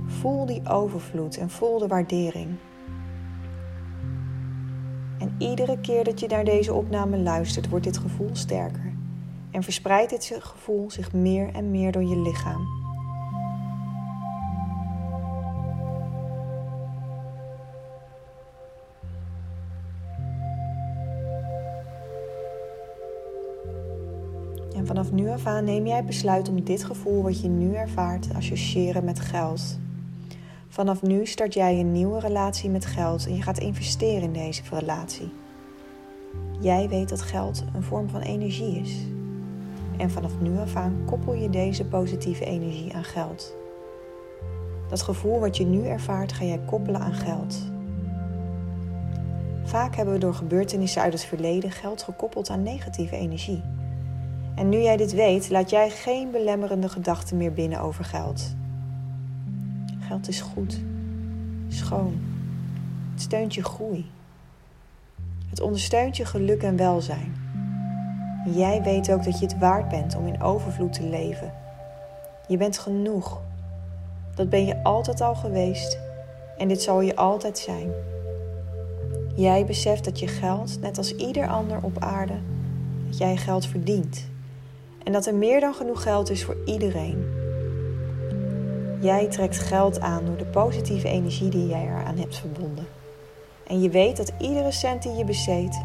Voel 0.05 0.45
die 0.45 0.69
overvloed 0.69 1.37
en 1.37 1.49
voel 1.49 1.79
de 1.79 1.87
waardering. 1.87 2.49
En 5.19 5.35
iedere 5.37 5.79
keer 5.79 6.03
dat 6.03 6.19
je 6.19 6.27
naar 6.27 6.45
deze 6.45 6.73
opname 6.73 7.17
luistert, 7.17 7.69
wordt 7.69 7.85
dit 7.85 7.97
gevoel 7.97 8.29
sterker 8.31 8.93
en 9.51 9.63
verspreidt 9.63 10.09
dit 10.09 10.37
gevoel 10.39 10.91
zich 10.91 11.13
meer 11.13 11.49
en 11.53 11.71
meer 11.71 11.91
door 11.91 12.03
je 12.03 12.21
lichaam. 12.21 12.82
Nu 25.13 25.29
af 25.29 25.45
aan 25.45 25.63
neem 25.63 25.87
jij 25.87 26.03
besluit 26.03 26.49
om 26.49 26.63
dit 26.63 26.83
gevoel 26.83 27.23
wat 27.23 27.41
je 27.41 27.47
nu 27.47 27.73
ervaart 27.73 28.21
te 28.21 28.33
associëren 28.33 29.03
met 29.03 29.19
geld. 29.19 29.77
Vanaf 30.67 31.01
nu 31.01 31.25
start 31.25 31.53
jij 31.53 31.79
een 31.79 31.91
nieuwe 31.91 32.19
relatie 32.19 32.69
met 32.69 32.85
geld 32.85 33.25
en 33.27 33.35
je 33.35 33.41
gaat 33.41 33.59
investeren 33.59 34.21
in 34.21 34.33
deze 34.33 34.61
relatie. 34.71 35.31
Jij 36.59 36.89
weet 36.89 37.09
dat 37.09 37.21
geld 37.21 37.63
een 37.75 37.83
vorm 37.83 38.09
van 38.09 38.21
energie 38.21 38.79
is. 38.79 38.97
En 39.97 40.11
vanaf 40.11 40.31
nu 40.39 40.57
af 40.57 40.75
aan 40.75 41.01
koppel 41.05 41.33
je 41.33 41.49
deze 41.49 41.85
positieve 41.85 42.45
energie 42.45 42.93
aan 42.93 43.03
geld. 43.03 43.55
Dat 44.89 45.01
gevoel 45.01 45.39
wat 45.39 45.57
je 45.57 45.65
nu 45.65 45.85
ervaart 45.85 46.33
ga 46.33 46.45
jij 46.45 46.59
koppelen 46.65 47.01
aan 47.01 47.13
geld. 47.13 47.71
Vaak 49.63 49.95
hebben 49.95 50.13
we 50.13 50.19
door 50.19 50.33
gebeurtenissen 50.33 51.01
uit 51.01 51.13
het 51.13 51.23
verleden 51.23 51.71
geld 51.71 52.03
gekoppeld 52.03 52.49
aan 52.49 52.63
negatieve 52.63 53.15
energie. 53.15 53.72
En 54.55 54.69
nu 54.69 54.81
jij 54.81 54.97
dit 54.97 55.13
weet, 55.13 55.49
laat 55.49 55.69
jij 55.69 55.89
geen 55.89 56.31
belemmerende 56.31 56.89
gedachten 56.89 57.37
meer 57.37 57.53
binnen 57.53 57.79
over 57.79 58.05
geld. 58.05 58.55
Geld 59.99 60.27
is 60.27 60.41
goed, 60.41 60.81
schoon. 61.67 62.21
Het 63.11 63.21
steunt 63.21 63.53
je 63.53 63.63
groei. 63.63 64.11
Het 65.49 65.61
ondersteunt 65.61 66.17
je 66.17 66.25
geluk 66.25 66.63
en 66.63 66.75
welzijn. 66.75 67.35
jij 68.45 68.81
weet 68.83 69.11
ook 69.11 69.23
dat 69.23 69.39
je 69.39 69.45
het 69.45 69.57
waard 69.57 69.89
bent 69.89 70.15
om 70.15 70.27
in 70.27 70.41
overvloed 70.41 70.93
te 70.93 71.03
leven. 71.03 71.53
Je 72.47 72.57
bent 72.57 72.77
genoeg. 72.77 73.41
Dat 74.35 74.49
ben 74.49 74.65
je 74.65 74.83
altijd 74.83 75.21
al 75.21 75.35
geweest 75.35 75.99
en 76.57 76.67
dit 76.67 76.81
zal 76.81 77.01
je 77.01 77.15
altijd 77.15 77.57
zijn. 77.57 77.91
Jij 79.35 79.65
beseft 79.65 80.05
dat 80.05 80.19
je 80.19 80.27
geld, 80.27 80.81
net 80.81 80.97
als 80.97 81.15
ieder 81.15 81.47
ander 81.47 81.77
op 81.81 81.99
aarde, 81.99 82.35
dat 83.07 83.17
jij 83.17 83.37
geld 83.37 83.65
verdient 83.65 84.31
en 85.03 85.11
dat 85.11 85.25
er 85.25 85.35
meer 85.35 85.59
dan 85.59 85.73
genoeg 85.73 86.03
geld 86.03 86.29
is 86.29 86.45
voor 86.45 86.57
iedereen. 86.65 87.41
Jij 89.01 89.27
trekt 89.27 89.59
geld 89.59 89.99
aan 89.99 90.25
door 90.25 90.37
de 90.37 90.45
positieve 90.45 91.07
energie 91.07 91.49
die 91.49 91.67
jij 91.67 91.85
eraan 91.85 92.17
hebt 92.17 92.37
verbonden. 92.37 92.87
En 93.67 93.81
je 93.81 93.89
weet 93.89 94.17
dat 94.17 94.33
iedere 94.39 94.71
cent 94.71 95.03
die 95.03 95.11
je 95.11 95.25
bezet 95.25 95.81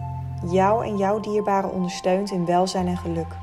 jou 0.46 0.86
en 0.86 0.96
jouw 0.96 1.20
dierbaren 1.20 1.72
ondersteunt 1.72 2.30
in 2.30 2.46
welzijn 2.46 2.86
en 2.86 2.96
geluk. 2.96 3.36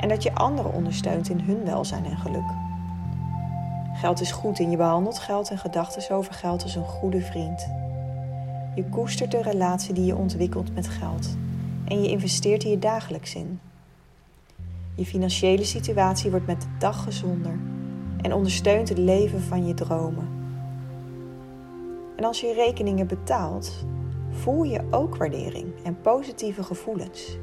En 0.00 0.08
dat 0.08 0.22
je 0.22 0.34
anderen 0.34 0.72
ondersteunt 0.72 1.28
in 1.28 1.40
hun 1.40 1.64
welzijn 1.64 2.04
en 2.04 2.16
geluk. 2.16 2.50
Geld 3.94 4.20
is 4.20 4.32
goed 4.32 4.58
en 4.58 4.70
je 4.70 4.76
behandelt 4.76 5.18
geld 5.18 5.50
en 5.50 5.58
gedachten 5.58 6.16
over 6.16 6.34
geld 6.34 6.62
als 6.62 6.74
een 6.74 6.84
goede 6.84 7.20
vriend. 7.20 7.66
Je 8.74 8.84
koestert 8.90 9.30
de 9.30 9.42
relatie 9.42 9.94
die 9.94 10.04
je 10.04 10.16
ontwikkelt 10.16 10.74
met 10.74 10.88
geld 10.88 11.36
en 11.84 12.02
je 12.02 12.08
investeert 12.08 12.62
hier 12.62 12.80
dagelijks 12.80 13.34
in. 13.34 13.60
Je 14.94 15.04
financiële 15.04 15.64
situatie 15.64 16.30
wordt 16.30 16.46
met 16.46 16.60
de 16.60 16.66
dag 16.78 17.02
gezonder 17.02 17.58
en 18.20 18.32
ondersteunt 18.32 18.88
het 18.88 18.98
leven 18.98 19.40
van 19.40 19.66
je 19.66 19.74
dromen. 19.74 20.28
En 22.16 22.24
als 22.24 22.40
je 22.40 22.52
rekeningen 22.54 23.06
betaalt, 23.06 23.84
voel 24.30 24.62
je 24.62 24.80
ook 24.90 25.16
waardering 25.16 25.72
en 25.84 26.00
positieve 26.00 26.62
gevoelens. 26.62 27.36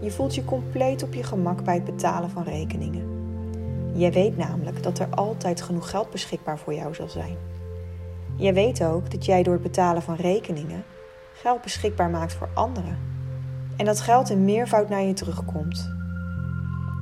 Je 0.00 0.10
voelt 0.10 0.34
je 0.34 0.44
compleet 0.44 1.02
op 1.02 1.14
je 1.14 1.22
gemak 1.22 1.64
bij 1.64 1.74
het 1.74 1.84
betalen 1.84 2.30
van 2.30 2.42
rekeningen. 2.42 3.08
Jij 3.94 4.12
weet 4.12 4.36
namelijk 4.36 4.82
dat 4.82 4.98
er 4.98 5.08
altijd 5.10 5.62
genoeg 5.62 5.90
geld 5.90 6.10
beschikbaar 6.10 6.58
voor 6.58 6.74
jou 6.74 6.94
zal 6.94 7.08
zijn. 7.08 7.36
Jij 8.36 8.54
weet 8.54 8.84
ook 8.84 9.10
dat 9.10 9.24
jij 9.24 9.42
door 9.42 9.52
het 9.52 9.62
betalen 9.62 10.02
van 10.02 10.14
rekeningen 10.14 10.84
geld 11.32 11.62
beschikbaar 11.62 12.10
maakt 12.10 12.32
voor 12.32 12.48
anderen. 12.54 12.98
En 13.76 13.84
dat 13.84 14.00
geld 14.00 14.30
in 14.30 14.44
meervoud 14.44 14.88
naar 14.88 15.02
je 15.02 15.12
terugkomt. 15.12 15.99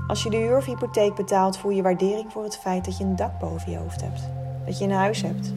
Als 0.08 0.22
je 0.22 0.30
de 0.30 0.36
huur 0.36 0.56
of 0.56 0.64
hypotheek 0.64 1.14
betaalt, 1.14 1.58
voel 1.58 1.70
je 1.70 1.82
waardering 1.82 2.32
voor 2.32 2.42
het 2.44 2.56
feit 2.56 2.84
dat 2.84 2.98
je 2.98 3.04
een 3.04 3.16
dak 3.16 3.38
boven 3.38 3.70
je 3.70 3.78
hoofd 3.78 4.00
hebt. 4.00 4.28
Dat 4.66 4.78
je 4.78 4.84
een 4.84 4.90
huis 4.90 5.22
hebt. 5.22 5.52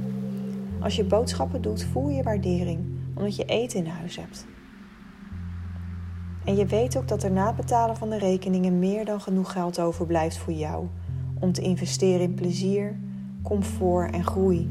Als 0.80 0.96
je 0.96 1.04
boodschappen 1.04 1.62
doet, 1.62 1.84
voel 1.84 2.10
je 2.10 2.24
waardering 2.24 2.80
omdat 3.16 3.36
je 3.36 3.46
eten 3.46 3.80
in 3.80 3.92
huis 3.92 4.16
hebt. 4.16 4.46
En 6.46 6.56
je 6.56 6.66
weet 6.66 6.98
ook 6.98 7.08
dat 7.08 7.24
er 7.24 7.32
na 7.32 7.48
het 7.48 7.56
betalen 7.56 7.98
van 7.98 8.10
de 8.10 8.18
rekeningen 8.18 8.80
meer 8.80 9.06
dan 9.06 9.22
genoeg 9.22 9.52
geld 9.52 9.80
overblijft 9.80 10.38
voor 10.38 10.54
jou 10.54 10.88
om 11.40 11.52
te 11.52 11.62
investeren 11.62 12.22
in 12.22 12.34
plezier, 12.34 13.00
comfort 13.44 14.14
en 14.14 14.24
groei. 14.24 14.70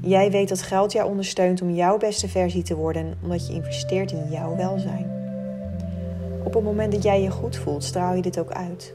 Jij 0.00 0.30
weet 0.30 0.48
dat 0.48 0.62
geld 0.62 0.92
jou 0.92 1.08
ondersteunt 1.08 1.62
om 1.62 1.70
jouw 1.70 1.98
beste 1.98 2.28
versie 2.28 2.62
te 2.62 2.76
worden 2.76 3.14
omdat 3.22 3.46
je 3.46 3.52
investeert 3.52 4.12
in 4.12 4.30
jouw 4.30 4.56
welzijn. 4.56 5.17
Op 6.48 6.54
het 6.54 6.64
moment 6.64 6.92
dat 6.92 7.02
jij 7.02 7.22
je 7.22 7.30
goed 7.30 7.56
voelt, 7.56 7.84
straal 7.84 8.14
je 8.14 8.22
dit 8.22 8.38
ook 8.38 8.50
uit. 8.50 8.94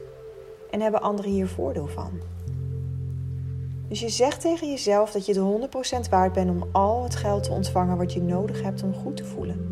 En 0.70 0.80
hebben 0.80 1.02
anderen 1.02 1.30
hier 1.30 1.48
voordeel 1.48 1.86
van. 1.86 2.10
Dus 3.88 4.00
je 4.00 4.08
zegt 4.08 4.40
tegen 4.40 4.70
jezelf 4.70 5.12
dat 5.12 5.26
je 5.26 5.32
het 5.32 6.06
100% 6.06 6.10
waard 6.10 6.32
bent 6.32 6.50
om 6.50 6.68
al 6.72 7.02
het 7.02 7.16
geld 7.16 7.42
te 7.42 7.50
ontvangen 7.50 7.96
wat 7.96 8.12
je 8.12 8.22
nodig 8.22 8.62
hebt 8.62 8.82
om 8.82 8.94
goed 8.94 9.16
te 9.16 9.24
voelen. 9.24 9.68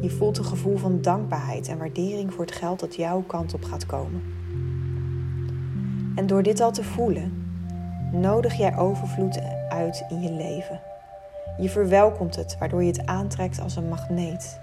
Je 0.00 0.10
voelt 0.10 0.38
een 0.38 0.44
gevoel 0.44 0.76
van 0.76 1.00
dankbaarheid 1.00 1.68
en 1.68 1.78
waardering 1.78 2.32
voor 2.32 2.44
het 2.44 2.54
geld 2.54 2.80
dat 2.80 2.94
jouw 2.94 3.22
kant 3.22 3.54
op 3.54 3.64
gaat 3.64 3.86
komen. 3.86 4.22
En 6.14 6.26
door 6.26 6.42
dit 6.42 6.60
al 6.60 6.72
te 6.72 6.84
voelen, 6.84 7.54
nodig 8.12 8.54
jij 8.54 8.76
overvloed 8.76 9.40
uit 9.68 10.04
in 10.08 10.22
je 10.22 10.32
leven. 10.32 10.80
Je 11.58 11.68
verwelkomt 11.68 12.36
het, 12.36 12.56
waardoor 12.58 12.82
je 12.82 12.92
het 12.92 13.06
aantrekt 13.06 13.60
als 13.60 13.76
een 13.76 13.88
magneet. 13.88 14.60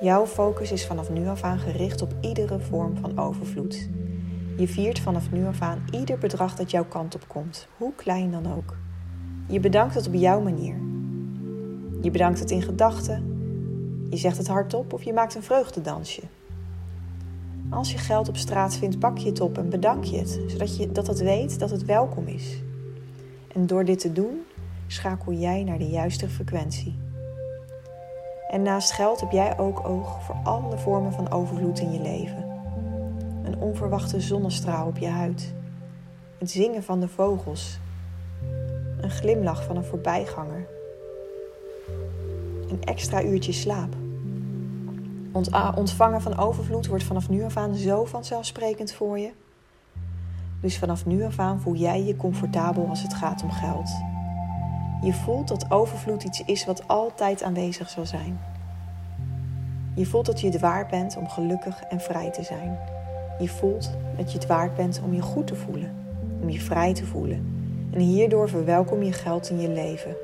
Jouw 0.00 0.26
focus 0.26 0.72
is 0.72 0.86
vanaf 0.86 1.10
nu 1.10 1.26
af 1.26 1.42
aan 1.42 1.58
gericht 1.58 2.02
op 2.02 2.14
iedere 2.20 2.60
vorm 2.60 2.96
van 2.96 3.18
overvloed. 3.18 3.88
Je 4.56 4.68
viert 4.68 4.98
vanaf 4.98 5.30
nu 5.30 5.46
af 5.46 5.60
aan 5.60 5.84
ieder 5.90 6.18
bedrag 6.18 6.56
dat 6.56 6.70
jouw 6.70 6.84
kant 6.84 7.14
op 7.14 7.28
komt, 7.28 7.68
hoe 7.76 7.92
klein 7.94 8.30
dan 8.30 8.54
ook. 8.56 8.76
Je 9.46 9.60
bedankt 9.60 9.94
het 9.94 10.06
op 10.06 10.14
jouw 10.14 10.40
manier. 10.40 10.76
Je 12.00 12.10
bedankt 12.10 12.38
het 12.38 12.50
in 12.50 12.62
gedachten, 12.62 13.36
je 14.10 14.16
zegt 14.16 14.38
het 14.38 14.48
hardop 14.48 14.92
of 14.92 15.02
je 15.02 15.12
maakt 15.12 15.34
een 15.34 15.42
vreugdedansje. 15.42 16.22
Als 17.70 17.92
je 17.92 17.98
geld 17.98 18.28
op 18.28 18.36
straat 18.36 18.76
vindt, 18.76 18.98
pak 18.98 19.18
je 19.18 19.28
het 19.28 19.40
op 19.40 19.58
en 19.58 19.68
bedank 19.68 20.04
je 20.04 20.18
het, 20.18 20.40
zodat 20.46 20.76
je 20.76 20.92
dat 20.92 21.06
het 21.06 21.18
weet 21.18 21.58
dat 21.58 21.70
het 21.70 21.84
welkom 21.84 22.26
is. 22.26 22.62
En 23.54 23.66
door 23.66 23.84
dit 23.84 23.98
te 23.98 24.12
doen, 24.12 24.42
schakel 24.86 25.32
jij 25.32 25.64
naar 25.64 25.78
de 25.78 25.88
juiste 25.88 26.28
frequentie. 26.28 27.07
En 28.48 28.62
naast 28.62 28.92
geld 28.92 29.20
heb 29.20 29.30
jij 29.30 29.58
ook 29.58 29.88
oog 29.88 30.22
voor 30.22 30.36
alle 30.42 30.78
vormen 30.78 31.12
van 31.12 31.30
overvloed 31.30 31.78
in 31.78 31.92
je 31.92 32.00
leven. 32.00 32.44
Een 33.44 33.58
onverwachte 33.58 34.20
zonnestraal 34.20 34.86
op 34.86 34.98
je 34.98 35.08
huid. 35.08 35.54
Het 36.38 36.50
zingen 36.50 36.82
van 36.82 37.00
de 37.00 37.08
vogels. 37.08 37.78
Een 39.00 39.10
glimlach 39.10 39.64
van 39.64 39.76
een 39.76 39.84
voorbijganger. 39.84 40.66
Een 42.68 42.82
extra 42.84 43.22
uurtje 43.22 43.52
slaap. 43.52 43.94
Ontvangen 45.74 46.20
van 46.20 46.38
overvloed 46.38 46.86
wordt 46.86 47.04
vanaf 47.04 47.28
nu 47.28 47.44
af 47.44 47.56
aan 47.56 47.74
zo 47.74 48.04
vanzelfsprekend 48.04 48.92
voor 48.92 49.18
je. 49.18 49.30
Dus 50.60 50.78
vanaf 50.78 51.06
nu 51.06 51.24
af 51.24 51.38
aan 51.38 51.60
voel 51.60 51.74
jij 51.74 52.02
je 52.02 52.16
comfortabel 52.16 52.88
als 52.88 53.02
het 53.02 53.14
gaat 53.14 53.42
om 53.42 53.50
geld. 53.50 53.90
Je 55.02 55.12
voelt 55.12 55.48
dat 55.48 55.70
overvloed 55.70 56.24
iets 56.24 56.42
is 56.44 56.64
wat 56.64 56.88
altijd 56.88 57.42
aanwezig 57.42 57.88
zal 57.88 58.06
zijn. 58.06 58.40
Je 59.94 60.06
voelt 60.06 60.26
dat 60.26 60.40
je 60.40 60.50
het 60.50 60.60
waard 60.60 60.90
bent 60.90 61.16
om 61.16 61.28
gelukkig 61.28 61.82
en 61.82 62.00
vrij 62.00 62.30
te 62.30 62.42
zijn. 62.42 62.78
Je 63.38 63.48
voelt 63.48 63.90
dat 64.16 64.32
je 64.32 64.38
het 64.38 64.46
waard 64.46 64.76
bent 64.76 65.00
om 65.04 65.14
je 65.14 65.20
goed 65.20 65.46
te 65.46 65.54
voelen, 65.54 65.94
om 66.42 66.50
je 66.50 66.60
vrij 66.60 66.94
te 66.94 67.04
voelen. 67.04 67.56
En 67.90 68.00
hierdoor 68.00 68.48
verwelkom 68.48 69.02
je 69.02 69.12
geld 69.12 69.50
in 69.50 69.60
je 69.60 69.68
leven. 69.68 70.16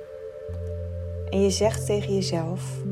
En 1.30 1.40
je 1.40 1.50
zegt 1.50 1.86
tegen 1.86 2.14
jezelf 2.14 2.82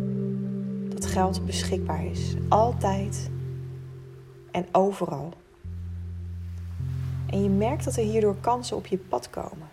dat 0.89 1.07
geld 1.07 1.47
beschikbaar 1.47 2.05
is, 2.05 2.35
altijd 2.49 3.31
en 4.51 4.67
overal. 4.73 5.33
En 7.27 7.43
je 7.43 7.49
merkt 7.49 7.85
dat 7.85 7.97
er 7.97 8.05
hierdoor 8.05 8.37
kansen 8.41 8.77
op 8.77 8.87
je 8.87 8.99
pad 8.99 9.31
komen. 9.31 9.72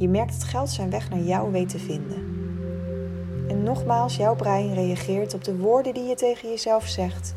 Je 0.00 0.08
merkt 0.08 0.32
dat 0.32 0.44
geld 0.44 0.70
zijn 0.70 0.90
weg 0.90 1.10
naar 1.10 1.18
jou 1.18 1.52
weet 1.52 1.68
te 1.68 1.78
vinden. 1.78 2.16
En 3.48 3.62
nogmaals, 3.62 4.16
jouw 4.16 4.34
brein 4.34 4.74
reageert 4.74 5.34
op 5.34 5.44
de 5.44 5.56
woorden 5.56 5.94
die 5.94 6.08
je 6.08 6.14
tegen 6.14 6.48
jezelf 6.48 6.86
zegt 6.86 7.34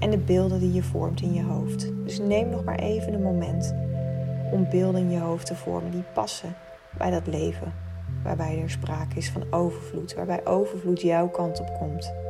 en 0.00 0.10
de 0.10 0.18
beelden 0.18 0.60
die 0.60 0.72
je 0.72 0.82
vormt 0.82 1.20
in 1.20 1.32
je 1.32 1.42
hoofd. 1.42 1.92
Dus 2.04 2.18
neem 2.18 2.48
nog 2.48 2.64
maar 2.64 2.78
even 2.78 3.14
een 3.14 3.22
moment 3.22 3.74
om 4.52 4.66
beelden 4.70 5.00
in 5.00 5.10
je 5.10 5.18
hoofd 5.18 5.46
te 5.46 5.54
vormen 5.54 5.90
die 5.90 6.04
passen 6.14 6.56
bij 6.98 7.10
dat 7.10 7.26
leven, 7.26 7.74
waarbij 8.22 8.62
er 8.62 8.70
sprake 8.70 9.16
is 9.16 9.30
van 9.30 9.44
overvloed, 9.50 10.14
waarbij 10.14 10.46
overvloed 10.46 11.00
jouw 11.00 11.28
kant 11.28 11.60
op 11.60 11.76
komt. 11.78 12.23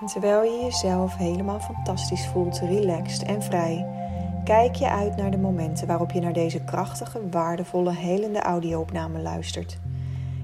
En 0.00 0.06
terwijl 0.06 0.42
je 0.42 0.62
jezelf 0.62 1.16
helemaal 1.16 1.60
fantastisch 1.60 2.26
voelt, 2.26 2.58
relaxed 2.58 3.22
en 3.22 3.42
vrij, 3.42 3.86
kijk 4.44 4.74
je 4.74 4.90
uit 4.90 5.16
naar 5.16 5.30
de 5.30 5.38
momenten 5.38 5.86
waarop 5.86 6.10
je 6.10 6.20
naar 6.20 6.32
deze 6.32 6.64
krachtige, 6.64 7.28
waardevolle, 7.30 7.94
helende 7.94 8.40
audio-opname 8.40 9.20
luistert. 9.20 9.78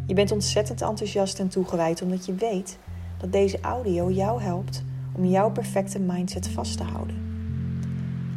Je 0.06 0.14
bent 0.14 0.32
ontzettend 0.32 0.82
enthousiast 0.82 1.38
en 1.38 1.48
toegewijd 1.48 2.02
omdat 2.02 2.26
je 2.26 2.34
weet 2.34 2.78
dat 3.18 3.32
deze 3.32 3.60
audio 3.60 4.10
jou 4.10 4.42
helpt 4.42 4.84
om 5.12 5.24
jouw 5.24 5.50
perfecte 5.50 6.00
mindset 6.00 6.48
vast 6.48 6.76
te 6.76 6.84
houden. 6.84 7.16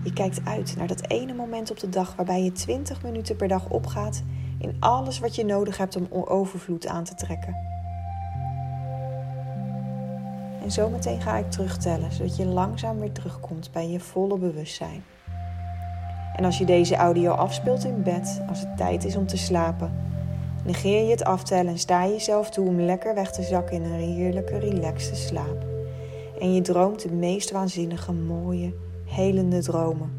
Je 0.04 0.14
kijkt 0.14 0.42
uit 0.46 0.76
naar 0.78 0.88
dat 0.88 1.10
ene 1.10 1.34
moment 1.34 1.72
op 1.72 1.80
de 1.80 1.90
dag 1.90 2.16
waarbij 2.16 2.44
je 2.44 2.52
20 2.52 3.04
minuten 3.04 3.36
per 3.36 3.48
dag 3.48 3.70
opgaat 3.70 4.24
in 4.60 4.76
alles 4.80 5.20
wat 5.20 5.36
je 5.36 5.46
nodig 5.46 5.78
hebt 5.78 5.96
om 5.96 6.08
overvloed 6.26 6.88
aan 6.88 7.04
te 7.04 7.16
trekken. 7.16 7.75
En 10.66 10.72
zometeen 10.72 11.22
ga 11.22 11.38
ik 11.38 11.52
terugtellen, 11.52 12.12
zodat 12.12 12.36
je 12.36 12.46
langzaam 12.46 13.00
weer 13.00 13.12
terugkomt 13.12 13.70
bij 13.72 13.90
je 13.90 14.00
volle 14.00 14.38
bewustzijn. 14.38 15.04
En 16.36 16.46
als 16.46 16.58
je 16.58 16.66
deze 16.66 16.96
audio 16.96 17.32
afspeelt 17.32 17.84
in 17.86 18.04
bed, 18.04 18.42
als 18.50 18.60
het 18.60 18.78
tijd 18.78 19.06
is 19.06 19.16
om 19.16 19.28
te 19.28 19.38
slapen, 19.38 19.94
negeer 20.64 21.04
je 21.04 21.12
het 21.12 21.24
aftellen 21.24 21.72
en 21.72 21.80
sta 21.80 22.08
jezelf 22.08 22.50
toe 22.50 22.68
om 22.68 22.82
lekker 22.82 23.16
weg 23.16 23.32
te 23.32 23.44
zakken 23.44 23.76
in 23.76 23.84
een 23.84 24.00
heerlijke, 24.00 24.58
relaxte 24.58 25.16
slaap. 25.16 25.66
En 26.40 26.54
je 26.54 26.62
droomt 26.62 27.02
de 27.02 27.12
meest 27.12 27.52
waanzinnige, 27.52 28.12
mooie, 28.12 28.74
helende 29.06 29.62
dromen. 29.62 30.12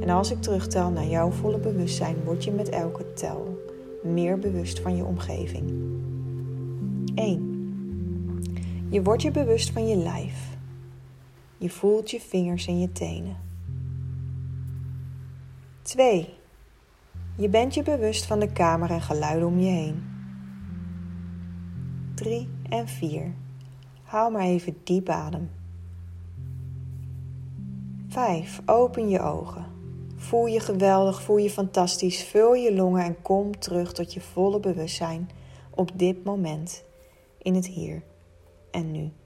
En 0.00 0.10
als 0.10 0.30
ik 0.30 0.42
terugtel 0.42 0.90
naar 0.90 1.06
jouw 1.06 1.30
volle 1.30 1.58
bewustzijn, 1.58 2.16
word 2.24 2.44
je 2.44 2.50
met 2.50 2.68
elke 2.68 3.12
tel 3.12 3.58
meer 4.02 4.38
bewust 4.38 4.80
van 4.80 4.96
je 4.96 5.04
omgeving. 5.04 5.72
1. 7.14 7.55
Je 8.88 9.02
wordt 9.02 9.22
je 9.22 9.30
bewust 9.30 9.70
van 9.70 9.88
je 9.88 9.96
lijf. 9.96 10.56
Je 11.58 11.70
voelt 11.70 12.10
je 12.10 12.20
vingers 12.20 12.66
en 12.66 12.80
je 12.80 12.92
tenen. 12.92 13.36
2. 15.82 16.34
Je 17.36 17.48
bent 17.48 17.74
je 17.74 17.82
bewust 17.82 18.26
van 18.26 18.38
de 18.38 18.52
kamer 18.52 18.90
en 18.90 19.00
geluiden 19.00 19.48
om 19.48 19.58
je 19.58 19.70
heen. 19.70 20.04
3 22.14 22.48
en 22.68 22.88
4. 22.88 23.34
Haal 24.02 24.30
maar 24.30 24.42
even 24.42 24.76
diep 24.84 25.08
adem. 25.08 25.50
5. 28.08 28.60
Open 28.66 29.08
je 29.08 29.20
ogen. 29.20 29.66
Voel 30.16 30.46
je 30.46 30.60
geweldig, 30.60 31.22
voel 31.22 31.36
je 31.36 31.50
fantastisch, 31.50 32.24
vul 32.24 32.54
je 32.54 32.74
longen 32.74 33.04
en 33.04 33.22
kom 33.22 33.58
terug 33.58 33.92
tot 33.92 34.14
je 34.14 34.20
volle 34.20 34.60
bewustzijn 34.60 35.30
op 35.70 35.90
dit 35.98 36.24
moment 36.24 36.84
in 37.38 37.54
het 37.54 37.66
hier 37.66 38.02
en 38.76 38.92
nu. 38.92 39.25